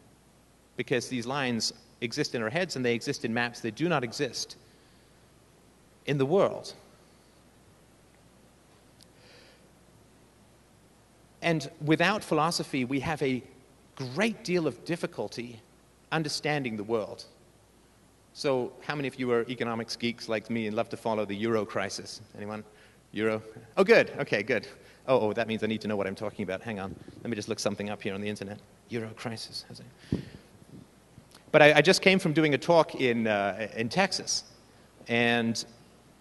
Because 0.76 1.08
these 1.08 1.26
lines 1.26 1.72
exist 2.00 2.34
in 2.34 2.42
our 2.42 2.50
heads 2.50 2.76
and 2.76 2.84
they 2.84 2.94
exist 2.94 3.24
in 3.24 3.32
maps, 3.32 3.60
they 3.60 3.70
do 3.70 3.88
not 3.88 4.04
exist 4.04 4.56
in 6.06 6.18
the 6.18 6.26
world. 6.26 6.74
And 11.42 11.70
without 11.84 12.24
philosophy, 12.24 12.84
we 12.84 13.00
have 13.00 13.22
a 13.22 13.42
great 13.96 14.44
deal 14.44 14.66
of 14.66 14.84
difficulty 14.84 15.60
understanding 16.10 16.76
the 16.76 16.84
world. 16.84 17.24
So, 18.32 18.72
how 18.82 18.96
many 18.96 19.06
of 19.08 19.18
you 19.18 19.30
are 19.30 19.44
economics 19.48 19.94
geeks 19.94 20.28
like 20.28 20.50
me 20.50 20.66
and 20.66 20.74
love 20.74 20.88
to 20.88 20.96
follow 20.96 21.24
the 21.24 21.36
euro 21.36 21.64
crisis? 21.64 22.20
Anyone? 22.36 22.64
Euro? 23.12 23.42
Oh, 23.76 23.84
good. 23.84 24.10
Okay, 24.18 24.42
good. 24.42 24.66
Oh, 25.06 25.20
oh, 25.20 25.32
that 25.34 25.48
means 25.48 25.62
I 25.62 25.66
need 25.66 25.80
to 25.82 25.88
know 25.88 25.96
what 25.96 26.06
I'm 26.06 26.14
talking 26.14 26.42
about. 26.42 26.62
Hang 26.62 26.80
on. 26.80 26.94
Let 27.22 27.30
me 27.30 27.36
just 27.36 27.48
look 27.48 27.58
something 27.58 27.90
up 27.90 28.02
here 28.02 28.14
on 28.14 28.20
the 28.20 28.28
internet. 28.28 28.58
Euro 28.88 29.10
crisis. 29.10 29.64
But 31.52 31.62
I, 31.62 31.74
I, 31.74 31.82
just 31.82 32.00
came 32.02 32.18
from 32.18 32.32
doing 32.32 32.54
a 32.54 32.58
talk 32.58 32.94
in, 32.96 33.26
uh, 33.26 33.68
in 33.76 33.88
Texas, 33.88 34.44
and 35.06 35.64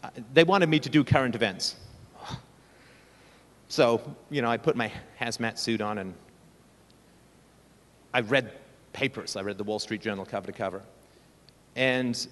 uh, 0.04 0.10
they 0.34 0.44
wanted 0.44 0.70
me 0.70 0.80
to 0.80 0.90
do 0.90 1.04
current 1.04 1.34
events. 1.34 1.76
So, 3.74 4.02
you 4.30 4.44
know, 4.44 4.52
I 4.52 4.58
put 4.58 4.76
my 4.76 4.92
hazmat 5.20 5.58
suit 5.58 5.82
on 5.82 5.98
and 5.98 6.14
I 8.14 8.20
read 8.20 8.52
papers. 8.92 9.36
I 9.36 9.42
read 9.42 9.58
the 9.58 9.64
Wall 9.64 9.80
Street 9.80 10.00
Journal 10.00 10.26
cover 10.26 10.46
to 10.46 10.52
cover. 10.52 10.84
And 11.76 12.28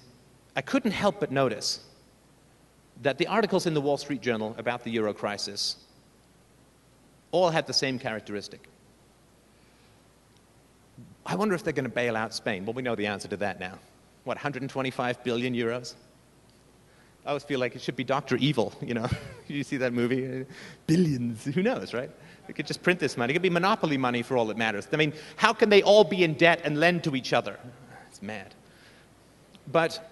I 0.54 0.60
couldn't 0.60 0.92
help 0.92 1.18
but 1.18 1.32
notice 1.32 1.80
that 3.02 3.18
the 3.18 3.26
articles 3.26 3.66
in 3.66 3.74
the 3.74 3.80
Wall 3.80 3.96
Street 3.96 4.20
Journal 4.20 4.54
about 4.56 4.84
the 4.84 4.90
euro 4.90 5.12
crisis 5.12 5.78
all 7.32 7.50
had 7.50 7.66
the 7.66 7.72
same 7.72 7.98
characteristic. 7.98 8.68
I 11.26 11.34
wonder 11.34 11.54
if 11.54 11.64
they're 11.64 11.72
going 11.72 11.84
to 11.84 11.90
bail 11.90 12.16
out 12.16 12.34
Spain. 12.34 12.64
Well, 12.64 12.74
we 12.74 12.82
know 12.82 12.94
the 12.94 13.06
answer 13.06 13.28
to 13.28 13.36
that 13.38 13.58
now. 13.58 13.78
What, 14.24 14.36
125 14.36 15.24
billion 15.24 15.54
euros? 15.54 15.94
I 17.24 17.30
always 17.30 17.44
feel 17.44 17.60
like 17.60 17.76
it 17.76 17.82
should 17.82 17.96
be 17.96 18.04
Dr. 18.04 18.36
Evil, 18.36 18.72
you 18.80 18.94
know. 18.94 19.08
you 19.48 19.62
see 19.62 19.76
that 19.78 19.92
movie? 19.92 20.44
Billions, 20.86 21.44
who 21.44 21.62
knows, 21.62 21.94
right? 21.94 22.10
They 22.46 22.52
could 22.52 22.66
just 22.66 22.82
print 22.82 22.98
this 22.98 23.16
money. 23.16 23.32
It 23.32 23.34
could 23.34 23.42
be 23.42 23.50
monopoly 23.50 23.96
money 23.96 24.22
for 24.22 24.36
all 24.36 24.46
that 24.46 24.56
matters. 24.56 24.88
I 24.92 24.96
mean, 24.96 25.12
how 25.36 25.52
can 25.52 25.68
they 25.68 25.82
all 25.82 26.02
be 26.02 26.24
in 26.24 26.34
debt 26.34 26.60
and 26.64 26.78
lend 26.78 27.04
to 27.04 27.14
each 27.14 27.32
other? 27.32 27.58
It's 28.10 28.20
mad. 28.20 28.54
But 29.70 30.10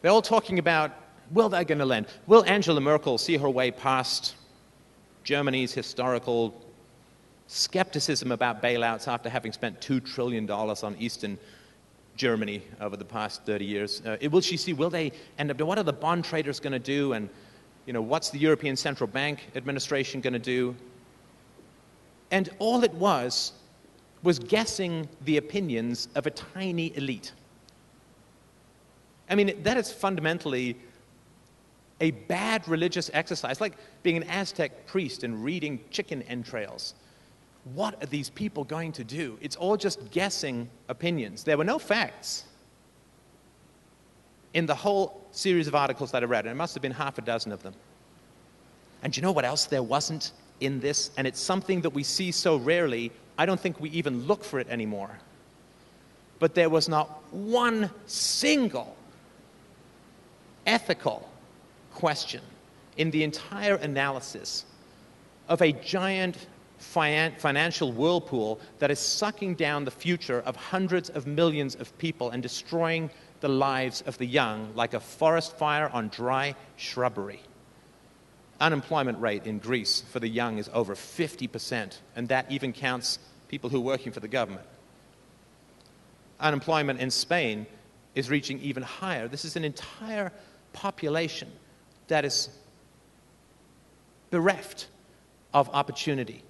they're 0.00 0.10
all 0.10 0.22
talking 0.22 0.58
about 0.58 0.92
will 1.30 1.50
they 1.50 1.64
going 1.64 1.78
to 1.78 1.84
lend? 1.84 2.06
Will 2.26 2.44
Angela 2.46 2.80
Merkel 2.80 3.18
see 3.18 3.36
her 3.36 3.48
way 3.48 3.70
past 3.70 4.34
Germany's 5.24 5.72
historical 5.72 6.54
skepticism 7.46 8.30
about 8.32 8.62
bailouts 8.62 9.08
after 9.08 9.28
having 9.28 9.52
spent 9.52 9.80
$2 9.80 10.04
trillion 10.04 10.48
on 10.50 10.96
Eastern 10.98 11.38
Germany 12.16 12.62
over 12.80 12.96
the 12.96 13.04
past 13.04 13.44
30 13.44 13.64
years? 13.64 14.02
Uh, 14.04 14.16
will 14.30 14.40
she 14.40 14.56
see, 14.56 14.72
will 14.72 14.90
they 14.90 15.12
end 15.38 15.50
up, 15.50 15.60
what 15.60 15.78
are 15.78 15.82
the 15.82 15.92
bond 15.92 16.24
traders 16.24 16.60
going 16.60 16.72
to 16.72 16.78
do? 16.78 17.14
And, 17.14 17.28
you 17.86 17.92
know, 17.92 18.02
what's 18.02 18.30
the 18.30 18.38
European 18.38 18.76
Central 18.76 19.06
Bank 19.06 19.50
administration 19.56 20.20
going 20.20 20.34
to 20.34 20.38
do? 20.38 20.76
And 22.30 22.48
all 22.58 22.84
it 22.84 22.94
was 22.94 23.52
was 24.22 24.38
guessing 24.38 25.08
the 25.24 25.38
opinions 25.38 26.08
of 26.14 26.26
a 26.26 26.30
tiny 26.30 26.94
elite. 26.96 27.32
I 29.28 29.34
mean, 29.34 29.62
that 29.62 29.76
is 29.76 29.92
fundamentally 29.92 30.76
a 32.00 32.12
bad 32.12 32.66
religious 32.66 33.10
exercise, 33.12 33.60
like 33.60 33.76
being 34.02 34.16
an 34.16 34.24
Aztec 34.24 34.86
priest 34.86 35.22
and 35.22 35.44
reading 35.44 35.80
chicken 35.90 36.22
entrails. 36.22 36.94
What 37.74 38.02
are 38.02 38.06
these 38.06 38.30
people 38.30 38.64
going 38.64 38.92
to 38.92 39.04
do? 39.04 39.38
It's 39.40 39.56
all 39.56 39.76
just 39.76 40.10
guessing 40.10 40.68
opinions. 40.88 41.44
There 41.44 41.58
were 41.58 41.64
no 41.64 41.78
facts 41.78 42.44
in 44.54 44.66
the 44.66 44.74
whole 44.74 45.26
series 45.30 45.68
of 45.68 45.74
articles 45.74 46.10
that 46.12 46.22
I 46.22 46.26
read, 46.26 46.46
and 46.46 46.52
it 46.52 46.56
must 46.56 46.74
have 46.74 46.82
been 46.82 46.92
half 46.92 47.18
a 47.18 47.22
dozen 47.22 47.52
of 47.52 47.62
them. 47.62 47.74
And 49.02 49.16
you 49.16 49.22
know 49.22 49.32
what 49.32 49.44
else 49.44 49.66
there 49.66 49.82
wasn't 49.82 50.32
in 50.60 50.80
this? 50.80 51.10
And 51.16 51.26
it's 51.26 51.40
something 51.40 51.82
that 51.82 51.90
we 51.90 52.02
see 52.02 52.32
so 52.32 52.56
rarely, 52.56 53.12
I 53.38 53.46
don't 53.46 53.60
think 53.60 53.78
we 53.78 53.90
even 53.90 54.26
look 54.26 54.42
for 54.42 54.58
it 54.58 54.68
anymore. 54.68 55.10
But 56.38 56.54
there 56.54 56.70
was 56.70 56.88
not 56.88 57.22
one 57.32 57.90
single 58.06 58.96
ethical 60.66 61.29
question 61.92 62.42
in 62.96 63.10
the 63.10 63.24
entire 63.24 63.76
analysis 63.76 64.64
of 65.48 65.62
a 65.62 65.72
giant 65.72 66.36
financial 66.78 67.92
whirlpool 67.92 68.58
that 68.78 68.90
is 68.90 68.98
sucking 68.98 69.54
down 69.54 69.84
the 69.84 69.90
future 69.90 70.40
of 70.46 70.56
hundreds 70.56 71.10
of 71.10 71.26
millions 71.26 71.74
of 71.74 71.96
people 71.98 72.30
and 72.30 72.42
destroying 72.42 73.10
the 73.40 73.48
lives 73.48 74.02
of 74.06 74.16
the 74.18 74.26
young 74.26 74.72
like 74.74 74.94
a 74.94 75.00
forest 75.00 75.56
fire 75.58 75.90
on 75.92 76.08
dry 76.08 76.54
shrubbery. 76.76 77.40
Unemployment 78.60 79.18
rate 79.18 79.46
in 79.46 79.58
Greece 79.58 80.02
for 80.10 80.20
the 80.20 80.28
young 80.28 80.58
is 80.58 80.68
over 80.72 80.94
50%, 80.94 81.98
and 82.16 82.28
that 82.28 82.50
even 82.50 82.72
counts 82.72 83.18
people 83.48 83.70
who 83.70 83.78
are 83.78 83.84
working 83.84 84.12
for 84.12 84.20
the 84.20 84.28
government. 84.28 84.66
Unemployment 86.38 87.00
in 87.00 87.10
Spain 87.10 87.66
is 88.14 88.28
reaching 88.28 88.58
even 88.60 88.82
higher. 88.82 89.28
This 89.28 89.44
is 89.44 89.56
an 89.56 89.64
entire 89.64 90.32
population 90.72 91.50
that 92.10 92.24
is 92.24 92.50
bereft 94.30 94.88
of 95.52 95.68
opportunity. 95.70 96.44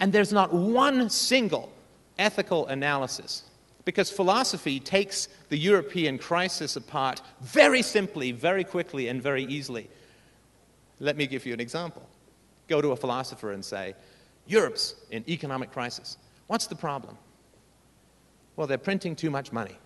And 0.00 0.12
there's 0.12 0.32
not 0.32 0.52
one 0.52 1.08
single 1.10 1.70
ethical 2.18 2.66
analysis 2.66 3.44
because 3.84 4.10
philosophy 4.10 4.80
takes 4.80 5.28
the 5.50 5.58
European 5.58 6.18
crisis 6.18 6.76
apart 6.76 7.20
very 7.42 7.82
simply, 7.82 8.32
very 8.32 8.64
quickly, 8.64 9.08
and 9.08 9.22
very 9.22 9.44
easily. 9.44 9.88
Let 11.00 11.16
me 11.16 11.26
give 11.26 11.44
you 11.44 11.52
an 11.52 11.60
example. 11.60 12.08
Go 12.66 12.80
to 12.80 12.92
a 12.92 12.96
philosopher 12.96 13.52
and 13.52 13.64
say, 13.64 13.94
Europe's 14.46 14.96
in 15.10 15.22
economic 15.28 15.70
crisis. 15.70 16.16
What's 16.46 16.66
the 16.66 16.74
problem? 16.74 17.16
Well, 18.56 18.66
they're 18.66 18.78
printing 18.78 19.16
too 19.16 19.30
much 19.30 19.52
money. 19.52 19.76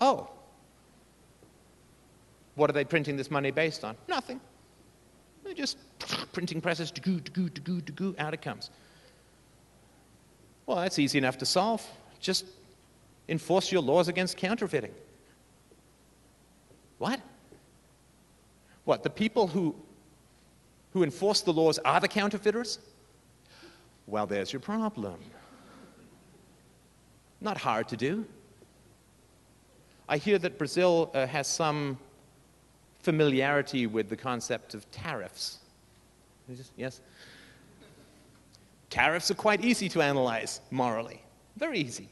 Oh, 0.00 0.30
What 2.54 2.70
are 2.70 2.72
they 2.72 2.84
printing 2.84 3.16
this 3.16 3.30
money 3.30 3.50
based 3.50 3.84
on? 3.84 3.96
Nothing. 4.08 4.40
They're 5.42 5.54
just 5.54 5.78
printing 6.32 6.60
presses, 6.60 6.90
goo, 6.90 7.20
goo, 7.20 7.48
goo, 7.48 7.80
goo, 7.80 8.14
out 8.18 8.34
it 8.34 8.42
comes. 8.42 8.70
Well, 10.66 10.78
that's 10.78 10.98
easy 10.98 11.18
enough 11.18 11.38
to 11.38 11.46
solve. 11.46 11.84
Just 12.20 12.46
enforce 13.28 13.70
your 13.70 13.82
laws 13.82 14.08
against 14.08 14.36
counterfeiting. 14.36 14.92
What? 16.98 17.20
What, 18.84 19.02
the 19.02 19.10
people 19.10 19.46
who, 19.46 19.74
who 20.92 21.02
enforce 21.02 21.40
the 21.42 21.52
laws 21.52 21.78
are 21.78 22.00
the 22.00 22.08
counterfeiters? 22.08 22.78
Well, 24.06 24.26
there's 24.26 24.52
your 24.52 24.60
problem. 24.60 25.18
Not 27.40 27.58
hard 27.58 27.88
to 27.88 27.96
do. 27.96 28.26
I 30.08 30.18
hear 30.18 30.38
that 30.38 30.58
Brazil 30.58 31.10
uh, 31.14 31.26
has 31.26 31.46
some 31.46 31.98
familiarity 33.04 33.86
with 33.86 34.08
the 34.08 34.16
concept 34.16 34.74
of 34.74 34.90
tariffs. 34.90 35.58
Yes? 36.76 37.00
Tariffs 38.88 39.30
are 39.30 39.34
quite 39.34 39.62
easy 39.62 39.88
to 39.90 40.00
analyze 40.00 40.60
morally, 40.70 41.22
very 41.56 41.78
easy. 41.78 42.08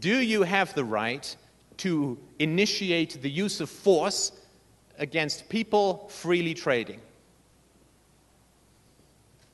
Do 0.00 0.18
you 0.18 0.42
have 0.42 0.74
the 0.74 0.84
right 0.84 1.36
to 1.78 2.18
initiate 2.40 3.22
the 3.22 3.30
use 3.30 3.60
of 3.60 3.70
force 3.70 4.32
against 4.98 5.48
people 5.48 6.08
freely 6.08 6.54
trading? 6.54 7.00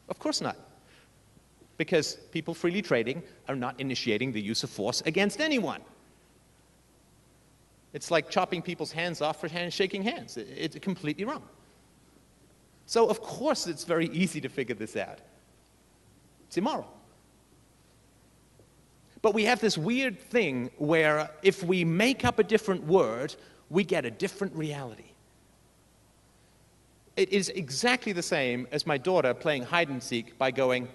Of 0.08 0.18
course 0.18 0.40
not. 0.40 0.56
Because 1.76 2.14
people 2.32 2.54
freely 2.54 2.82
trading 2.82 3.22
are 3.48 3.56
not 3.56 3.78
initiating 3.78 4.32
the 4.32 4.40
use 4.40 4.64
of 4.64 4.70
force 4.70 5.02
against 5.04 5.40
anyone. 5.40 5.82
It's 7.92 8.10
like 8.10 8.30
chopping 8.30 8.62
people's 8.62 8.92
hands 8.92 9.20
off 9.20 9.40
for 9.40 9.48
hand, 9.48 9.72
shaking 9.72 10.02
hands. 10.02 10.36
It's 10.36 10.78
completely 10.78 11.24
wrong. 11.24 11.42
So, 12.86 13.08
of 13.08 13.20
course, 13.20 13.66
it's 13.66 13.84
very 13.84 14.08
easy 14.08 14.40
to 14.40 14.48
figure 14.48 14.74
this 14.74 14.96
out. 14.96 15.18
It's 16.46 16.56
immoral. 16.56 16.92
But 19.20 19.34
we 19.34 19.44
have 19.44 19.60
this 19.60 19.78
weird 19.78 20.18
thing 20.18 20.70
where 20.78 21.30
if 21.42 21.62
we 21.62 21.84
make 21.84 22.24
up 22.24 22.38
a 22.38 22.42
different 22.42 22.84
word, 22.84 23.34
we 23.70 23.84
get 23.84 24.04
a 24.04 24.10
different 24.10 24.54
reality. 24.54 25.12
It 27.16 27.28
is 27.28 27.50
exactly 27.50 28.12
the 28.12 28.22
same 28.22 28.66
as 28.72 28.86
my 28.86 28.98
daughter 28.98 29.32
playing 29.32 29.62
hide 29.62 29.90
and 29.90 30.02
seek 30.02 30.36
by 30.38 30.50
going, 30.50 30.88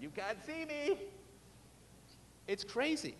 You 0.00 0.10
can't 0.10 0.38
see 0.44 0.66
me. 0.66 0.98
It's 2.46 2.64
crazy. 2.64 3.16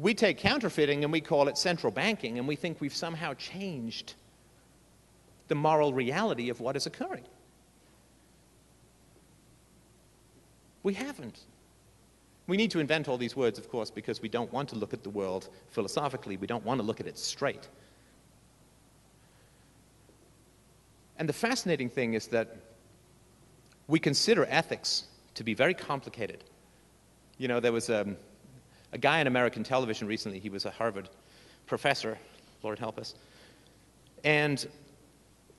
We 0.00 0.14
take 0.14 0.38
counterfeiting 0.38 1.04
and 1.04 1.12
we 1.12 1.20
call 1.20 1.48
it 1.48 1.58
central 1.58 1.92
banking, 1.92 2.38
and 2.38 2.48
we 2.48 2.56
think 2.56 2.80
we've 2.80 2.94
somehow 2.94 3.34
changed 3.34 4.14
the 5.48 5.54
moral 5.54 5.92
reality 5.92 6.48
of 6.48 6.58
what 6.60 6.74
is 6.74 6.86
occurring. 6.86 7.24
We 10.82 10.94
haven't. 10.94 11.40
We 12.46 12.56
need 12.56 12.70
to 12.70 12.80
invent 12.80 13.08
all 13.08 13.18
these 13.18 13.36
words, 13.36 13.58
of 13.58 13.68
course, 13.68 13.90
because 13.90 14.22
we 14.22 14.30
don't 14.30 14.50
want 14.54 14.70
to 14.70 14.76
look 14.76 14.94
at 14.94 15.02
the 15.02 15.10
world 15.10 15.50
philosophically. 15.68 16.38
We 16.38 16.46
don't 16.46 16.64
want 16.64 16.80
to 16.80 16.86
look 16.86 17.00
at 17.00 17.06
it 17.06 17.18
straight. 17.18 17.68
And 21.18 21.28
the 21.28 21.34
fascinating 21.34 21.90
thing 21.90 22.14
is 22.14 22.26
that 22.28 22.56
we 23.86 23.98
consider 23.98 24.46
ethics 24.46 25.08
to 25.34 25.44
be 25.44 25.52
very 25.52 25.74
complicated. 25.74 26.42
You 27.36 27.48
know, 27.48 27.60
there 27.60 27.72
was 27.72 27.90
a, 27.90 28.00
um, 28.00 28.16
a 28.92 28.98
guy 28.98 29.20
on 29.20 29.26
American 29.26 29.62
television 29.62 30.06
recently, 30.06 30.38
he 30.38 30.50
was 30.50 30.64
a 30.64 30.70
Harvard 30.70 31.08
professor, 31.66 32.18
Lord 32.62 32.78
help 32.78 32.98
us, 32.98 33.14
and 34.24 34.66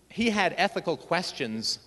he 0.10 0.30
had 0.30 0.54
ethical 0.58 0.98
questions 0.98 1.80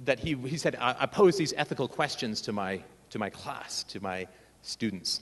that 0.00 0.18
he, 0.18 0.34
he 0.34 0.56
said, 0.56 0.76
I, 0.76 0.96
I 1.00 1.06
pose 1.06 1.36
these 1.36 1.52
ethical 1.56 1.88
questions 1.88 2.40
to 2.42 2.52
my, 2.52 2.82
to 3.10 3.18
my 3.18 3.30
class, 3.30 3.82
to 3.84 4.00
my 4.00 4.26
students. 4.62 5.20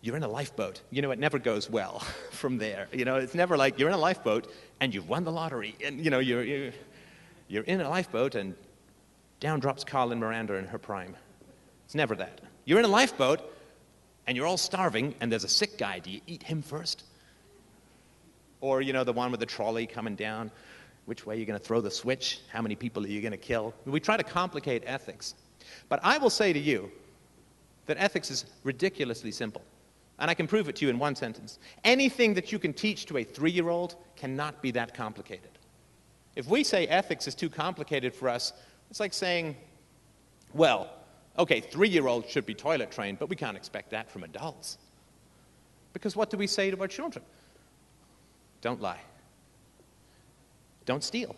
You're 0.00 0.16
in 0.16 0.22
a 0.22 0.28
lifeboat. 0.28 0.80
You 0.90 1.02
know, 1.02 1.10
it 1.10 1.18
never 1.18 1.38
goes 1.38 1.68
well 1.68 2.00
from 2.30 2.58
there. 2.58 2.88
You 2.92 3.04
know, 3.04 3.16
it's 3.16 3.34
never 3.34 3.56
like 3.56 3.78
you're 3.78 3.88
in 3.88 3.94
a 3.94 3.98
lifeboat 3.98 4.52
and 4.80 4.94
you've 4.94 5.08
won 5.08 5.24
the 5.24 5.32
lottery. 5.32 5.74
And, 5.84 6.02
you 6.02 6.10
know, 6.10 6.18
you're, 6.18 6.44
you're, 6.44 6.72
you're 7.48 7.64
in 7.64 7.80
a 7.80 7.88
lifeboat 7.88 8.34
and 8.34 8.54
down 9.40 9.60
drops 9.60 9.84
Carmen 9.84 10.18
Miranda 10.18 10.54
in 10.54 10.66
her 10.66 10.78
prime. 10.78 11.16
It's 11.84 11.94
never 11.94 12.14
that. 12.16 12.40
You're 12.68 12.78
in 12.78 12.84
a 12.84 12.88
lifeboat 12.88 13.40
and 14.26 14.36
you're 14.36 14.44
all 14.44 14.58
starving 14.58 15.14
and 15.22 15.32
there's 15.32 15.44
a 15.44 15.48
sick 15.48 15.78
guy. 15.78 16.00
Do 16.00 16.10
you 16.10 16.20
eat 16.26 16.42
him 16.42 16.60
first? 16.60 17.04
Or, 18.60 18.82
you 18.82 18.92
know, 18.92 19.04
the 19.04 19.12
one 19.14 19.30
with 19.30 19.40
the 19.40 19.46
trolley 19.46 19.86
coming 19.86 20.14
down 20.14 20.50
which 21.06 21.24
way 21.24 21.34
are 21.34 21.38
you're 21.38 21.46
going 21.46 21.58
to 21.58 21.64
throw 21.64 21.80
the 21.80 21.90
switch, 21.90 22.42
how 22.52 22.60
many 22.60 22.74
people 22.74 23.02
are 23.02 23.08
you 23.08 23.22
going 23.22 23.32
to 23.32 23.38
kill. 23.38 23.72
We 23.86 24.00
try 24.00 24.18
to 24.18 24.22
complicate 24.22 24.82
ethics. 24.84 25.34
But 25.88 26.00
I 26.02 26.18
will 26.18 26.28
say 26.28 26.52
to 26.52 26.58
you 26.58 26.92
that 27.86 27.96
ethics 27.96 28.30
is 28.30 28.44
ridiculously 28.64 29.30
simple. 29.30 29.62
And 30.18 30.30
I 30.30 30.34
can 30.34 30.46
prove 30.46 30.68
it 30.68 30.76
to 30.76 30.84
you 30.84 30.90
in 30.90 30.98
one 30.98 31.16
sentence. 31.16 31.58
Anything 31.84 32.34
that 32.34 32.52
you 32.52 32.58
can 32.58 32.74
teach 32.74 33.06
to 33.06 33.16
a 33.16 33.24
three 33.24 33.50
year 33.50 33.70
old 33.70 33.96
cannot 34.14 34.60
be 34.60 34.72
that 34.72 34.92
complicated. 34.92 35.52
If 36.36 36.46
we 36.48 36.64
say 36.64 36.86
ethics 36.88 37.26
is 37.26 37.34
too 37.34 37.48
complicated 37.48 38.14
for 38.14 38.28
us, 38.28 38.52
it's 38.90 39.00
like 39.00 39.14
saying, 39.14 39.56
well, 40.52 40.90
okay, 41.38 41.60
three 41.60 41.88
year 41.88 42.06
olds 42.06 42.28
should 42.28 42.46
be 42.46 42.54
toilet 42.54 42.90
trained, 42.90 43.18
but 43.18 43.28
we 43.28 43.36
can't 43.36 43.56
expect 43.56 43.90
that 43.90 44.10
from 44.10 44.24
adults. 44.24 44.78
Because 45.92 46.16
what 46.16 46.30
do 46.30 46.36
we 46.36 46.46
say 46.46 46.70
to 46.70 46.80
our 46.80 46.88
children? 46.88 47.24
Don't 48.60 48.80
lie. 48.80 49.00
Don't 50.84 51.04
steal. 51.04 51.34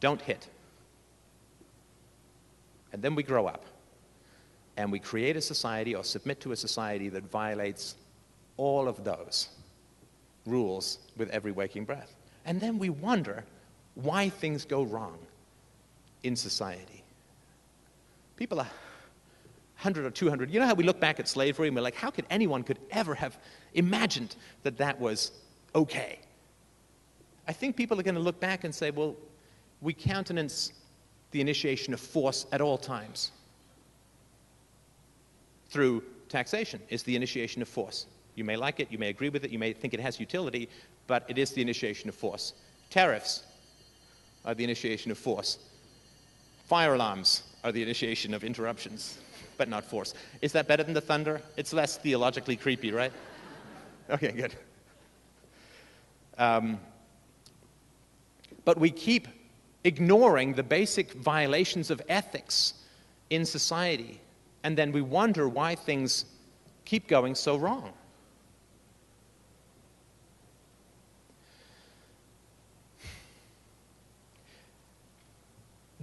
Don't 0.00 0.20
hit. 0.20 0.48
And 2.92 3.02
then 3.02 3.14
we 3.14 3.22
grow 3.22 3.46
up 3.46 3.64
and 4.76 4.90
we 4.90 4.98
create 4.98 5.36
a 5.36 5.40
society 5.40 5.94
or 5.94 6.04
submit 6.04 6.40
to 6.40 6.52
a 6.52 6.56
society 6.56 7.08
that 7.10 7.24
violates 7.30 7.96
all 8.56 8.88
of 8.88 9.04
those 9.04 9.48
rules 10.46 10.98
with 11.16 11.30
every 11.30 11.52
waking 11.52 11.84
breath. 11.84 12.14
And 12.44 12.60
then 12.60 12.78
we 12.78 12.90
wonder 12.90 13.44
why 13.94 14.28
things 14.28 14.64
go 14.64 14.82
wrong 14.82 15.18
in 16.22 16.36
society. 16.36 17.03
People 18.36 18.58
are 18.60 18.70
100 19.76 20.04
or 20.04 20.10
200. 20.10 20.50
You 20.50 20.60
know 20.60 20.66
how 20.66 20.74
we 20.74 20.84
look 20.84 21.00
back 21.00 21.20
at 21.20 21.28
slavery 21.28 21.68
and 21.68 21.76
we're 21.76 21.82
like, 21.82 21.94
how 21.94 22.10
could 22.10 22.26
anyone 22.30 22.62
could 22.62 22.78
ever 22.90 23.14
have 23.14 23.38
imagined 23.74 24.36
that 24.62 24.78
that 24.78 24.98
was 24.98 25.32
okay? 25.74 26.18
I 27.46 27.52
think 27.52 27.76
people 27.76 27.98
are 28.00 28.02
going 28.02 28.14
to 28.14 28.20
look 28.20 28.40
back 28.40 28.64
and 28.64 28.74
say, 28.74 28.90
well, 28.90 29.14
we 29.80 29.92
countenance 29.92 30.72
the 31.32 31.40
initiation 31.40 31.92
of 31.92 32.00
force 32.00 32.46
at 32.52 32.60
all 32.60 32.78
times 32.78 33.32
through 35.68 36.02
taxation 36.28 36.80
is 36.88 37.02
the 37.02 37.16
initiation 37.16 37.60
of 37.60 37.68
force. 37.68 38.06
You 38.36 38.44
may 38.44 38.56
like 38.56 38.80
it, 38.80 38.90
you 38.90 38.98
may 38.98 39.10
agree 39.10 39.28
with 39.28 39.44
it, 39.44 39.50
you 39.50 39.58
may 39.58 39.72
think 39.72 39.92
it 39.92 40.00
has 40.00 40.18
utility, 40.18 40.68
but 41.06 41.24
it 41.28 41.36
is 41.36 41.50
the 41.50 41.60
initiation 41.60 42.08
of 42.08 42.14
force. 42.14 42.54
Tariffs 42.90 43.44
are 44.44 44.54
the 44.54 44.64
initiation 44.64 45.10
of 45.10 45.18
force. 45.18 45.58
Fire 46.64 46.94
alarms 46.94 47.42
are 47.62 47.72
the 47.72 47.82
initiation 47.82 48.34
of 48.34 48.44
interruptions, 48.44 49.18
but 49.58 49.68
not 49.68 49.84
force. 49.84 50.14
Is 50.42 50.52
that 50.52 50.66
better 50.66 50.82
than 50.82 50.94
the 50.94 51.00
thunder? 51.00 51.40
It's 51.56 51.72
less 51.72 51.96
theologically 51.98 52.56
creepy, 52.56 52.92
right? 52.92 53.12
Okay, 54.10 54.32
good. 54.32 54.54
Um, 56.36 56.80
but 58.64 58.78
we 58.78 58.90
keep 58.90 59.28
ignoring 59.84 60.54
the 60.54 60.62
basic 60.62 61.12
violations 61.12 61.90
of 61.90 62.02
ethics 62.08 62.74
in 63.30 63.44
society, 63.44 64.20
and 64.62 64.76
then 64.76 64.92
we 64.92 65.02
wonder 65.02 65.48
why 65.48 65.74
things 65.74 66.24
keep 66.84 67.08
going 67.08 67.34
so 67.34 67.56
wrong. 67.56 67.92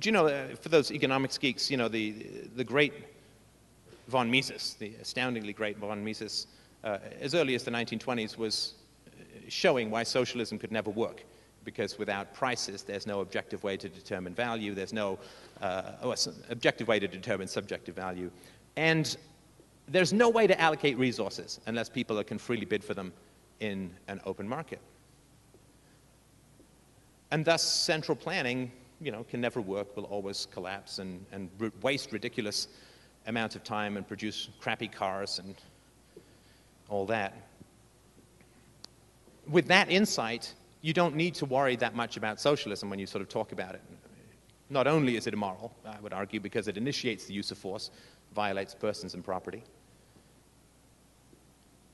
Do 0.02 0.08
you 0.08 0.14
know, 0.14 0.26
uh, 0.26 0.56
for 0.56 0.70
those 0.70 0.92
economics 0.92 1.38
geeks, 1.38 1.70
you 1.70 1.78
know, 1.78 1.88
the, 1.88 2.26
the 2.56 2.64
great 2.64 2.92
von 4.08 4.32
Mises, 4.32 4.76
the 4.80 4.94
astoundingly 5.00 5.54
great 5.54 5.78
von 5.78 6.04
Mises, 6.04 6.48
uh, 6.84 6.98
as 7.20 7.36
early 7.36 7.54
as 7.54 7.64
the 7.64 7.70
1920s 7.70 8.36
was 8.36 8.74
showing 9.48 9.92
why 9.92 10.02
socialism 10.02 10.58
could 10.58 10.72
never 10.72 10.90
work 10.90 11.24
because 11.66 12.00
without 12.00 12.34
prices, 12.34 12.82
there's 12.82 13.06
no 13.06 13.22
objective 13.22 13.64
way 13.64 13.78
to 13.78 13.88
determine 13.90 14.34
value, 14.34 14.74
there's 14.74 14.92
no 14.92 15.20
uh, 15.62 15.92
oh, 16.02 16.16
objective 16.50 16.88
way 16.88 16.98
to 16.98 17.08
determine 17.08 17.48
subjective 17.48 17.96
value, 17.96 18.32
and 18.78 19.18
there's 19.88 20.14
no 20.14 20.30
way 20.30 20.48
to 20.48 20.60
allocate 20.60 20.98
resources 20.98 21.60
unless 21.68 21.90
people 21.90 22.24
can 22.24 22.40
freely 22.40 22.66
bid 22.66 22.84
for 22.84 22.96
them 22.96 23.14
in 23.60 23.92
an 24.08 24.20
open 24.26 24.48
market. 24.48 24.80
And 27.30 27.46
thus, 27.46 27.62
central 27.62 28.16
planning, 28.16 28.72
you 29.02 29.12
know, 29.12 29.24
can 29.24 29.42
never 29.42 29.60
work, 29.60 29.96
will 29.96 30.06
always 30.06 30.48
collapse 30.52 31.00
and, 31.00 31.26
and 31.32 31.50
waste 31.82 32.12
ridiculous 32.12 32.68
amounts 33.28 33.56
of 33.56 33.64
time 33.64 33.98
and 33.98 34.08
produce 34.08 34.50
crappy 34.60 34.88
cars 34.88 35.40
and 35.40 35.56
all 36.90 37.06
that. 37.08 37.34
With 39.48 39.68
that 39.68 39.90
insight, 39.90 40.54
you 40.82 40.94
don't 40.94 41.16
need 41.16 41.34
to 41.36 41.46
worry 41.46 41.76
that 41.78 41.96
much 41.96 42.18
about 42.18 42.40
socialism 42.40 42.90
when 42.90 43.00
you 43.00 43.08
sort 43.08 43.22
of 43.22 43.30
talk 43.30 43.52
about 43.52 43.74
it. 43.76 43.82
Not 44.70 44.88
only 44.88 45.18
is 45.18 45.28
it 45.28 45.34
immoral, 45.34 45.74
I 45.86 46.00
would 46.00 46.14
argue, 46.14 46.40
because 46.40 46.68
it 46.68 46.78
initiates 46.78 47.26
the 47.26 47.34
use 47.34 47.52
of 47.52 47.58
force, 47.58 47.92
violates 48.34 48.74
persons 48.74 49.14
and 49.16 49.24
property, 49.24 49.64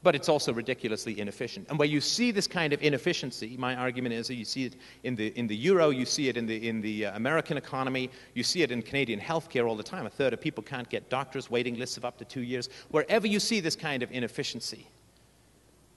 but 0.03 0.15
it's 0.15 0.29
also 0.29 0.53
ridiculously 0.53 1.19
inefficient. 1.19 1.67
And 1.69 1.79
where 1.79 1.87
you 1.87 1.99
see 1.99 2.31
this 2.31 2.47
kind 2.47 2.71
of 2.71 2.81
inefficiency, 2.81 3.55
my 3.57 3.75
argument 3.75 4.13
is 4.13 4.27
that 4.27 4.35
you 4.35 4.45
see 4.45 4.65
it 4.65 4.75
in 5.03 5.15
the, 5.15 5.27
in 5.37 5.47
the 5.47 5.55
euro, 5.55 5.89
you 5.89 6.05
see 6.05 6.29
it 6.29 6.37
in 6.37 6.45
the, 6.45 6.67
in 6.67 6.81
the 6.81 7.07
uh, 7.07 7.15
American 7.15 7.57
economy, 7.57 8.11
you 8.33 8.43
see 8.43 8.61
it 8.61 8.71
in 8.71 8.81
Canadian 8.81 9.19
healthcare 9.19 9.67
all 9.67 9.75
the 9.75 9.83
time. 9.83 10.05
A 10.05 10.09
third 10.09 10.33
of 10.33 10.41
people 10.41 10.63
can't 10.63 10.87
get 10.87 11.09
doctors, 11.09 11.49
waiting 11.49 11.75
lists 11.75 11.97
of 11.97 12.05
up 12.05 12.17
to 12.19 12.25
two 12.25 12.41
years. 12.41 12.69
Wherever 12.89 13.25
you 13.25 13.39
see 13.39 13.59
this 13.59 13.75
kind 13.75 14.03
of 14.03 14.11
inefficiency, 14.11 14.87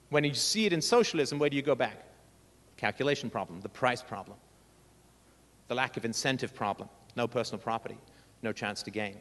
when 0.09 0.23
you 0.23 0.33
see 0.33 0.65
it 0.65 0.73
in 0.73 0.81
socialism, 0.81 1.39
where 1.39 1.49
do 1.49 1.55
you 1.55 1.61
go 1.61 1.75
back? 1.75 2.03
Calculation 2.77 3.29
problem, 3.29 3.61
the 3.61 3.69
price 3.69 4.01
problem, 4.01 4.37
the 5.67 5.75
lack 5.75 5.95
of 5.95 6.05
incentive 6.05 6.55
problem, 6.55 6.89
no 7.15 7.27
personal 7.27 7.61
property, 7.61 7.97
no 8.41 8.51
chance 8.51 8.81
to 8.83 8.91
gain. 8.91 9.15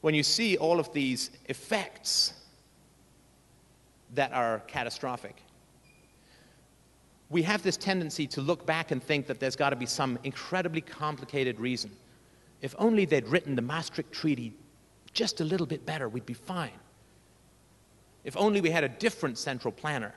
When 0.00 0.14
you 0.14 0.22
see 0.22 0.56
all 0.56 0.80
of 0.80 0.92
these 0.92 1.30
effects, 1.46 2.32
that 4.14 4.32
are 4.32 4.60
catastrophic. 4.66 5.36
We 7.30 7.42
have 7.42 7.62
this 7.62 7.76
tendency 7.76 8.26
to 8.28 8.40
look 8.40 8.64
back 8.64 8.90
and 8.90 9.02
think 9.02 9.26
that 9.26 9.38
there's 9.38 9.56
got 9.56 9.70
to 9.70 9.76
be 9.76 9.86
some 9.86 10.18
incredibly 10.24 10.80
complicated 10.80 11.60
reason. 11.60 11.90
If 12.62 12.74
only 12.78 13.04
they'd 13.04 13.28
written 13.28 13.54
the 13.54 13.62
Maastricht 13.62 14.12
Treaty 14.12 14.54
just 15.12 15.40
a 15.40 15.44
little 15.44 15.66
bit 15.66 15.84
better, 15.84 16.08
we'd 16.08 16.26
be 16.26 16.34
fine. 16.34 16.78
If 18.24 18.36
only 18.36 18.60
we 18.60 18.70
had 18.70 18.84
a 18.84 18.88
different 18.88 19.38
central 19.38 19.72
planner 19.72 20.14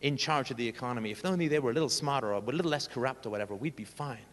in 0.00 0.16
charge 0.16 0.50
of 0.50 0.56
the 0.56 0.66
economy, 0.66 1.10
if 1.10 1.24
only 1.24 1.48
they 1.48 1.58
were 1.58 1.70
a 1.70 1.74
little 1.74 1.88
smarter 1.88 2.32
or 2.32 2.34
a 2.34 2.40
little 2.40 2.70
less 2.70 2.86
corrupt 2.86 3.26
or 3.26 3.30
whatever, 3.30 3.54
we'd 3.54 3.76
be 3.76 3.84
fine. 3.84 4.24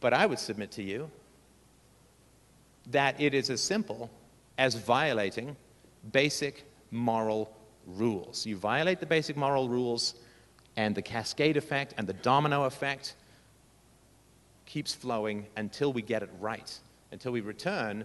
But 0.00 0.12
I 0.12 0.26
would 0.26 0.38
submit 0.38 0.70
to 0.72 0.82
you 0.82 1.10
that 2.90 3.20
it 3.20 3.34
is 3.34 3.50
as 3.50 3.60
simple 3.60 4.10
as 4.56 4.74
violating 4.74 5.56
basic 6.12 6.64
moral 6.90 7.52
rules. 7.96 8.46
You 8.46 8.56
violate 8.56 9.00
the 9.00 9.06
basic 9.06 9.36
moral 9.36 9.68
rules, 9.68 10.14
and 10.76 10.94
the 10.94 11.02
cascade 11.02 11.56
effect 11.56 11.94
and 11.98 12.06
the 12.06 12.12
domino 12.12 12.64
effect 12.64 13.14
keeps 14.66 14.94
flowing 14.94 15.46
until 15.56 15.92
we 15.92 16.02
get 16.02 16.22
it 16.22 16.30
right, 16.40 16.78
until 17.10 17.32
we 17.32 17.40
return 17.40 18.04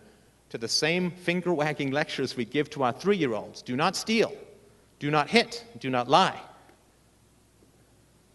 to 0.50 0.58
the 0.58 0.68
same 0.68 1.12
finger 1.12 1.54
wagging 1.54 1.92
lectures 1.92 2.38
we 2.38 2.46
give 2.46 2.70
to 2.70 2.84
our 2.84 2.94
three 2.94 3.18
year 3.18 3.34
olds 3.34 3.62
do 3.62 3.76
not 3.76 3.96
steal, 3.96 4.34
do 5.00 5.12
not 5.12 5.30
hit, 5.30 5.64
do 5.80 5.90
not 5.90 6.08
lie. 6.08 6.40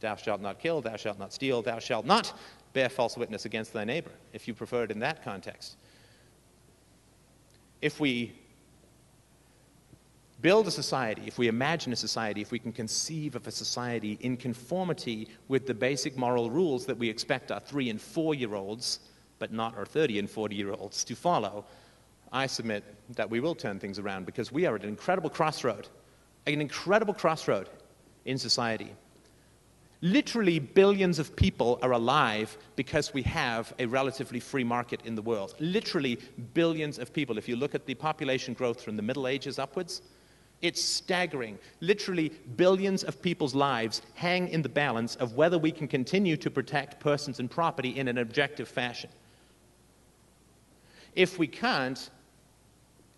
Thou 0.01 0.15
shalt 0.17 0.41
not 0.41 0.61
kill, 0.61 0.81
thou 0.81 0.97
shalt 0.97 1.19
not 1.19 1.33
steal, 1.33 1.63
thou 1.63 1.79
shalt 1.79 2.07
not 2.07 2.33
bear 2.73 2.89
false 2.89 3.17
witness 3.17 3.45
against 3.45 3.73
thy 3.73 3.85
neighbor, 3.85 4.11
if 4.33 4.47
you 4.47 4.55
prefer 4.55 4.85
it 4.85 4.91
in 4.91 5.01
that 5.01 5.25
context. 5.25 5.77
If 7.81 7.99
we 7.99 8.35
build 10.40 10.68
a 10.68 10.70
society, 10.70 11.22
if 11.27 11.38
we 11.38 11.48
imagine 11.48 11.92
a 11.92 11.96
society, 11.96 12.40
if 12.40 12.53
we 12.53 12.59
can 12.59 12.72
conceive 12.72 13.35
of 13.35 13.46
a 13.46 13.51
society 13.51 14.18
in 14.20 14.37
conformity 14.37 15.29
with 15.48 15.66
the 15.66 15.74
basic 15.74 16.16
moral 16.16 16.51
rules 16.51 16.87
that 16.87 16.96
we 16.96 17.09
expect 17.09 17.51
our 17.51 17.61
three 17.61 17.90
and 17.90 18.01
four 18.01 18.35
year 18.35 18.55
olds, 18.55 19.01
but 19.38 19.53
not 19.53 19.77
our 19.77 19.87
30 19.87 20.18
and 20.18 20.31
40 20.31 20.55
year 20.55 20.72
olds, 20.72 21.05
to 21.05 21.16
follow, 21.16 21.64
I 22.33 22.46
submit 22.46 22.85
that 23.14 23.29
we 23.29 23.40
will 23.40 23.55
turn 23.55 23.79
things 23.79 23.98
around 23.98 24.27
because 24.27 24.53
we 24.53 24.66
are 24.66 24.77
at 24.77 24.83
an 24.83 24.88
incredible 24.88 25.31
crossroad, 25.31 25.88
an 26.46 26.61
incredible 26.61 27.14
crossroad 27.14 27.68
in 28.24 28.38
society. 28.38 28.92
Literally, 30.01 30.61
billions 30.61 31.18
of 31.18 31.35
people 31.35 31.81
are 31.83 31.90
alive 31.90 32.57
because 32.77 33.12
we 33.12 33.22
have 33.22 33.74
a 33.81 33.87
relatively 33.87 34.38
free 34.38 34.62
market 34.62 35.01
in 35.05 35.16
the 35.16 35.22
world. 35.22 35.57
Literally, 35.59 36.20
billions 36.55 37.01
of 37.01 37.12
people. 37.12 37.37
If 37.37 37.48
you 37.48 37.57
look 37.57 37.74
at 37.74 37.85
the 37.85 37.94
population 37.94 38.55
growth 38.55 38.81
from 38.81 38.94
the 38.94 39.03
Middle 39.03 39.27
Ages 39.27 39.59
upwards, 39.59 40.03
it's 40.61 40.83
staggering. 40.83 41.59
Literally, 41.81 42.31
billions 42.57 43.05
of 43.05 43.23
people's 43.23 43.55
lives 43.55 44.03
hang 44.14 44.49
in 44.49 44.62
the 44.62 44.68
balance 44.68 45.14
of 45.16 45.35
whether 45.35 45.59
we 45.59 45.71
can 45.71 45.87
continue 45.87 46.37
to 46.37 46.51
protect 46.51 46.99
persons 47.01 47.38
and 47.38 47.51
property 47.51 47.97
in 47.97 48.09
an 48.09 48.18
objective 48.18 48.68
fashion. 48.68 49.11
If 51.14 51.38
we 51.38 51.47
can't, 51.47 52.11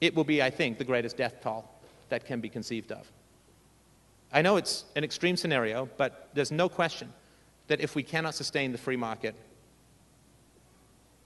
it 0.00 0.14
will 0.14 0.24
be, 0.24 0.42
I 0.42 0.50
think, 0.50 0.78
the 0.78 0.84
greatest 0.84 1.16
death 1.16 1.36
toll 1.42 1.68
that 2.10 2.26
can 2.26 2.40
be 2.40 2.48
conceived 2.48 2.92
of. 2.92 3.10
I 4.32 4.42
know 4.42 4.56
it's 4.56 4.84
an 4.94 5.04
extreme 5.04 5.36
scenario, 5.36 5.88
but 5.96 6.28
there's 6.34 6.52
no 6.52 6.68
question 6.68 7.12
that 7.68 7.80
if 7.80 7.94
we 7.94 8.02
cannot 8.02 8.34
sustain 8.34 8.72
the 8.72 8.78
free 8.78 8.96
market, 8.96 9.34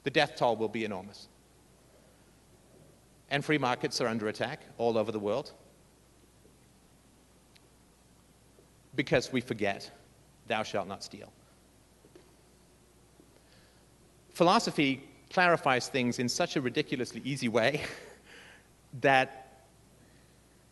the 0.05 0.11
death 0.11 0.37
toll 0.37 0.57
will 0.57 0.69
be 0.69 0.85
enormous. 0.85 1.29
And 3.31 3.45
free 3.45 3.59
markets 3.59 4.01
are 4.01 4.07
under 4.07 4.29
attack 4.29 4.61
all 4.79 4.97
over 4.97 5.11
the 5.11 5.19
world. 5.19 5.53
Because 8.97 9.33
we 9.33 9.41
forget, 9.41 9.91
thou 10.47 10.63
shalt 10.63 10.89
not 10.89 11.03
steal. 11.03 11.33
Philosophy 14.31 15.03
clarifies 15.31 15.89
things 15.89 16.19
in 16.19 16.29
such 16.29 16.57
a 16.57 16.61
ridiculously 16.61 17.21
easy 17.25 17.49
way 17.49 17.83
that 19.01 19.63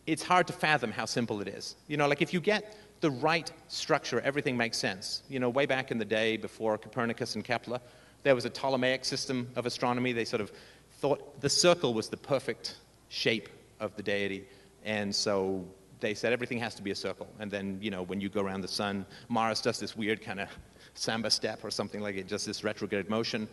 it's 0.05 0.23
hard 0.23 0.47
to 0.47 0.53
fathom 0.53 0.91
how 0.91 1.05
simple 1.05 1.41
it 1.41 1.47
is. 1.47 1.75
You 1.87 1.97
know, 1.97 2.07
like 2.07 2.21
if 2.21 2.33
you 2.33 2.41
get 2.41 2.75
the 3.01 3.11
right 3.11 3.51
structure, 3.67 4.21
everything 4.21 4.55
makes 4.57 4.77
sense. 4.77 5.23
You 5.29 5.39
know, 5.39 5.49
way 5.49 5.65
back 5.65 5.91
in 5.91 5.97
the 5.97 6.05
day 6.05 6.37
before 6.37 6.77
Copernicus 6.77 7.35
and 7.35 7.43
Kepler, 7.43 7.79
there 8.23 8.35
was 8.35 8.45
a 8.45 8.49
Ptolemaic 8.49 9.05
system 9.05 9.49
of 9.55 9.65
astronomy. 9.65 10.13
They 10.13 10.25
sort 10.25 10.41
of 10.41 10.51
thought 10.99 11.41
the 11.41 11.49
circle 11.49 11.93
was 11.93 12.09
the 12.09 12.17
perfect 12.17 12.77
shape 13.09 13.49
of 13.79 13.95
the 13.95 14.03
deity. 14.03 14.45
And 14.85 15.13
so 15.13 15.65
they 16.03 16.13
said 16.13 16.33
everything 16.33 16.59
has 16.59 16.75
to 16.75 16.83
be 16.83 16.91
a 16.91 16.95
circle. 16.95 17.27
And 17.39 17.49
then, 17.49 17.79
you 17.81 17.89
know, 17.89 18.03
when 18.03 18.19
you 18.19 18.27
go 18.27 18.41
around 18.41 18.61
the 18.61 18.67
sun, 18.67 19.05
Mars 19.29 19.61
does 19.61 19.79
this 19.79 19.95
weird 19.95 20.21
kind 20.21 20.41
of 20.41 20.49
samba 20.95 21.31
step 21.31 21.63
or 21.63 21.71
something 21.71 22.01
like 22.01 22.17
it, 22.17 22.27
just 22.27 22.45
this 22.45 22.61
retrograde 22.63 23.09
motion. 23.09 23.47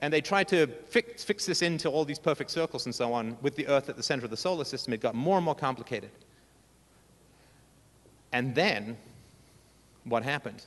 And 0.00 0.10
they 0.10 0.22
tried 0.22 0.48
to 0.48 0.66
fix, 0.66 1.22
fix 1.22 1.44
this 1.44 1.60
into 1.60 1.90
all 1.90 2.06
these 2.06 2.18
perfect 2.18 2.50
circles 2.50 2.86
and 2.86 2.94
so 2.94 3.12
on. 3.12 3.36
With 3.42 3.56
the 3.56 3.68
Earth 3.68 3.90
at 3.90 3.96
the 3.96 4.02
center 4.02 4.24
of 4.24 4.30
the 4.30 4.36
solar 4.38 4.64
system, 4.64 4.94
it 4.94 5.00
got 5.00 5.14
more 5.14 5.36
and 5.36 5.44
more 5.44 5.54
complicated. 5.54 6.10
And 8.32 8.54
then, 8.54 8.96
what 10.04 10.22
happened? 10.22 10.64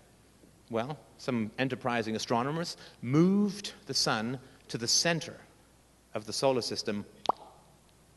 Well, 0.69 0.95
some 1.17 1.49
enterprising 1.57 2.15
astronomers 2.15 2.77
moved 3.01 3.73
the 3.88 3.95
sun 3.95 4.39
to 4.67 4.77
the 4.77 4.88
center 4.88 5.35
of 6.13 6.27
the 6.27 6.33
solar 6.33 6.61
system 6.61 7.03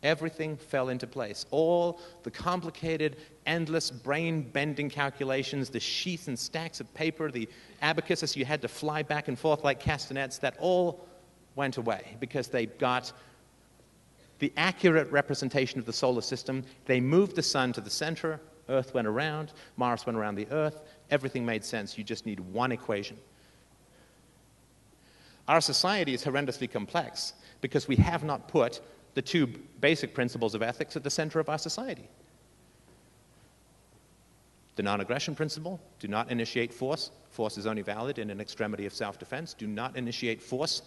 Everything 0.02 0.56
fell 0.56 0.90
into 0.90 1.06
place. 1.06 1.44
All 1.50 2.00
the 2.22 2.30
complicated, 2.30 3.16
endless, 3.46 3.90
brain 3.90 4.42
bending 4.42 4.88
calculations, 4.88 5.70
the 5.70 5.80
sheets 5.80 6.28
and 6.28 6.38
stacks 6.38 6.80
of 6.80 6.92
paper, 6.94 7.30
the 7.30 7.48
abacuses 7.82 8.36
you 8.36 8.44
had 8.44 8.62
to 8.62 8.68
fly 8.68 9.02
back 9.02 9.28
and 9.28 9.38
forth 9.38 9.64
like 9.64 9.80
castanets, 9.80 10.38
that 10.38 10.56
all 10.60 11.04
went 11.56 11.76
away 11.76 12.16
because 12.20 12.46
they 12.48 12.66
got 12.66 13.12
the 14.38 14.52
accurate 14.56 15.10
representation 15.10 15.80
of 15.80 15.86
the 15.86 15.92
solar 15.92 16.20
system. 16.20 16.64
They 16.86 17.00
moved 17.00 17.34
the 17.34 17.42
sun 17.42 17.72
to 17.72 17.80
the 17.80 17.90
center, 17.90 18.40
Earth 18.68 18.94
went 18.94 19.08
around, 19.08 19.52
Mars 19.76 20.06
went 20.06 20.16
around 20.16 20.36
the 20.36 20.46
Earth, 20.50 20.82
everything 21.10 21.44
made 21.44 21.64
sense. 21.64 21.98
You 21.98 22.04
just 22.04 22.26
need 22.26 22.38
one 22.38 22.70
equation. 22.70 23.16
Our 25.48 25.60
society 25.60 26.14
is 26.14 26.22
horrendously 26.22 26.70
complex 26.70 27.32
because 27.62 27.88
we 27.88 27.96
have 27.96 28.22
not 28.22 28.48
put 28.48 28.80
the 29.18 29.22
two 29.22 29.48
basic 29.80 30.14
principles 30.14 30.54
of 30.54 30.62
ethics 30.62 30.94
at 30.94 31.02
the 31.02 31.10
center 31.10 31.40
of 31.40 31.48
our 31.48 31.58
society. 31.58 32.08
The 34.76 34.84
non 34.84 35.00
aggression 35.00 35.34
principle 35.34 35.80
do 35.98 36.06
not 36.06 36.30
initiate 36.30 36.72
force. 36.72 37.10
Force 37.30 37.58
is 37.58 37.66
only 37.66 37.82
valid 37.82 38.20
in 38.20 38.30
an 38.30 38.40
extremity 38.40 38.86
of 38.86 38.94
self 38.94 39.18
defense. 39.18 39.54
Do 39.54 39.66
not 39.66 39.96
initiate 39.96 40.40
force 40.40 40.82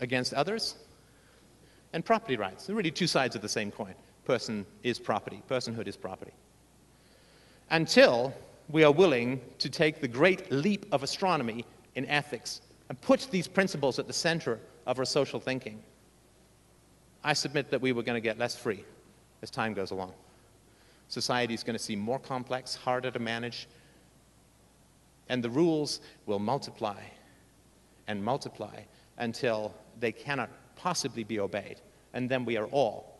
against 0.00 0.34
others. 0.34 0.74
And 1.92 2.04
property 2.04 2.36
rights. 2.36 2.66
They're 2.66 2.74
really 2.74 2.90
two 2.90 3.06
sides 3.06 3.36
of 3.36 3.42
the 3.42 3.48
same 3.48 3.70
coin. 3.70 3.94
Person 4.24 4.66
is 4.82 4.98
property, 4.98 5.40
personhood 5.48 5.86
is 5.86 5.96
property. 5.96 6.32
Until 7.70 8.34
we 8.70 8.82
are 8.82 8.90
willing 8.90 9.40
to 9.60 9.70
take 9.70 10.00
the 10.00 10.08
great 10.08 10.50
leap 10.50 10.84
of 10.90 11.04
astronomy 11.04 11.64
in 11.94 12.06
ethics 12.06 12.60
and 12.88 13.00
put 13.00 13.28
these 13.30 13.46
principles 13.46 14.00
at 14.00 14.08
the 14.08 14.12
center 14.12 14.58
of 14.84 14.98
our 14.98 15.04
social 15.04 15.38
thinking, 15.38 15.80
I 17.24 17.32
submit 17.34 17.70
that 17.70 17.80
we 17.80 17.92
were 17.92 18.02
going 18.02 18.16
to 18.16 18.20
get 18.20 18.38
less 18.38 18.56
free 18.56 18.84
as 19.42 19.50
time 19.50 19.74
goes 19.74 19.90
along. 19.90 20.12
Society 21.08 21.54
is 21.54 21.62
going 21.62 21.76
to 21.76 21.82
seem 21.82 21.98
more 21.98 22.18
complex, 22.18 22.74
harder 22.74 23.10
to 23.10 23.18
manage, 23.18 23.68
and 25.28 25.42
the 25.42 25.50
rules 25.50 26.00
will 26.26 26.38
multiply 26.38 27.00
and 28.08 28.22
multiply 28.24 28.80
until 29.18 29.74
they 30.00 30.12
cannot 30.12 30.50
possibly 30.76 31.22
be 31.22 31.38
obeyed. 31.38 31.80
And 32.12 32.28
then 32.28 32.44
we 32.44 32.56
are 32.56 32.66
all 32.66 33.18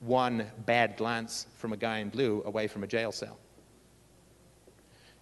one 0.00 0.46
bad 0.66 0.96
glance 0.96 1.46
from 1.56 1.72
a 1.72 1.76
guy 1.76 1.98
in 1.98 2.08
blue 2.08 2.42
away 2.44 2.66
from 2.66 2.84
a 2.84 2.86
jail 2.86 3.12
cell. 3.12 3.38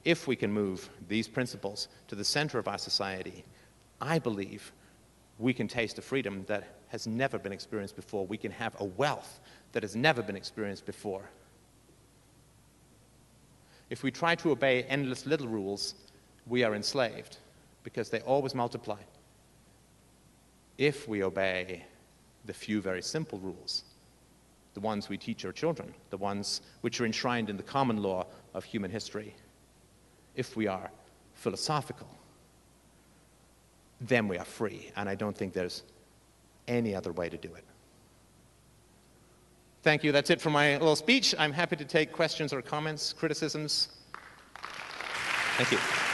If 0.05 0.27
we 0.27 0.37
can 0.37 0.53
move 0.53 0.89
these 1.09 1.29
principles 1.29 1.89
to 2.09 2.15
the 2.15 2.25
center 2.25 2.59
of 2.59 2.69
our 2.69 2.79
society, 2.79 3.45
I 4.01 4.19
believe 4.19 4.73
we 5.39 5.53
can 5.53 5.69
taste 5.69 5.99
a 5.99 6.03
freedom 6.03 6.45
that 6.47 6.76
has 6.89 7.07
never 7.07 7.39
been 7.39 7.53
experienced 7.53 7.97
before. 7.97 8.27
We 8.27 8.37
can 8.37 8.53
have 8.53 8.75
a 8.81 8.85
wealth 8.85 9.41
that 9.73 9.83
has 9.83 9.97
never 9.97 10.23
been 10.23 10.37
experienced 10.37 10.87
before. 10.87 11.29
If 13.91 14.03
we 14.03 14.11
try 14.11 14.35
to 14.37 14.51
obey 14.51 14.83
endless 14.85 15.27
little 15.27 15.49
rules, 15.49 15.95
we 16.47 16.65
are 16.65 16.75
enslaved 16.75 17.39
because 17.83 18.11
they 18.11 18.21
always 18.21 18.55
multiply. 18.55 18.99
If 20.79 21.09
we 21.09 21.23
obey 21.23 21.85
the 22.45 22.53
few 22.53 22.81
very 22.81 23.03
simple 23.03 23.39
rules, 23.39 23.85
the 24.75 24.81
ones 24.81 25.09
we 25.09 25.17
teach 25.17 25.45
our 25.45 25.53
children, 25.53 25.95
the 26.11 26.17
ones 26.17 26.61
which 26.83 27.01
are 27.01 27.07
enshrined 27.07 27.49
in 27.49 27.57
the 27.57 27.63
common 27.63 28.03
law 28.03 28.27
of 28.55 28.65
human 28.65 28.91
history, 28.91 29.35
if 30.35 30.57
we 30.57 30.67
are 30.67 30.91
philosophical, 31.35 32.09
then 34.01 34.29
we 34.29 34.37
are 34.37 34.45
free. 34.45 34.91
And 34.97 35.09
I 35.09 35.15
don't 35.15 35.37
think 35.37 35.53
there's 35.53 35.83
any 36.69 36.95
other 36.95 37.13
way 37.13 37.29
to 37.29 37.37
do 37.37 37.55
it. 37.55 37.65
Thank 39.83 40.03
you. 40.03 40.11
That's 40.11 40.31
it 40.31 40.41
for 40.41 40.51
my 40.51 40.73
little 40.73 40.97
speech. 40.97 41.35
I'm 41.39 41.53
happy 41.53 41.77
to 41.77 41.85
take 41.85 42.13
questions 42.13 42.53
or 42.53 42.61
comments, 42.61 43.13
criticisms. 43.13 43.89
Thank 45.59 45.73
you. 45.73 46.06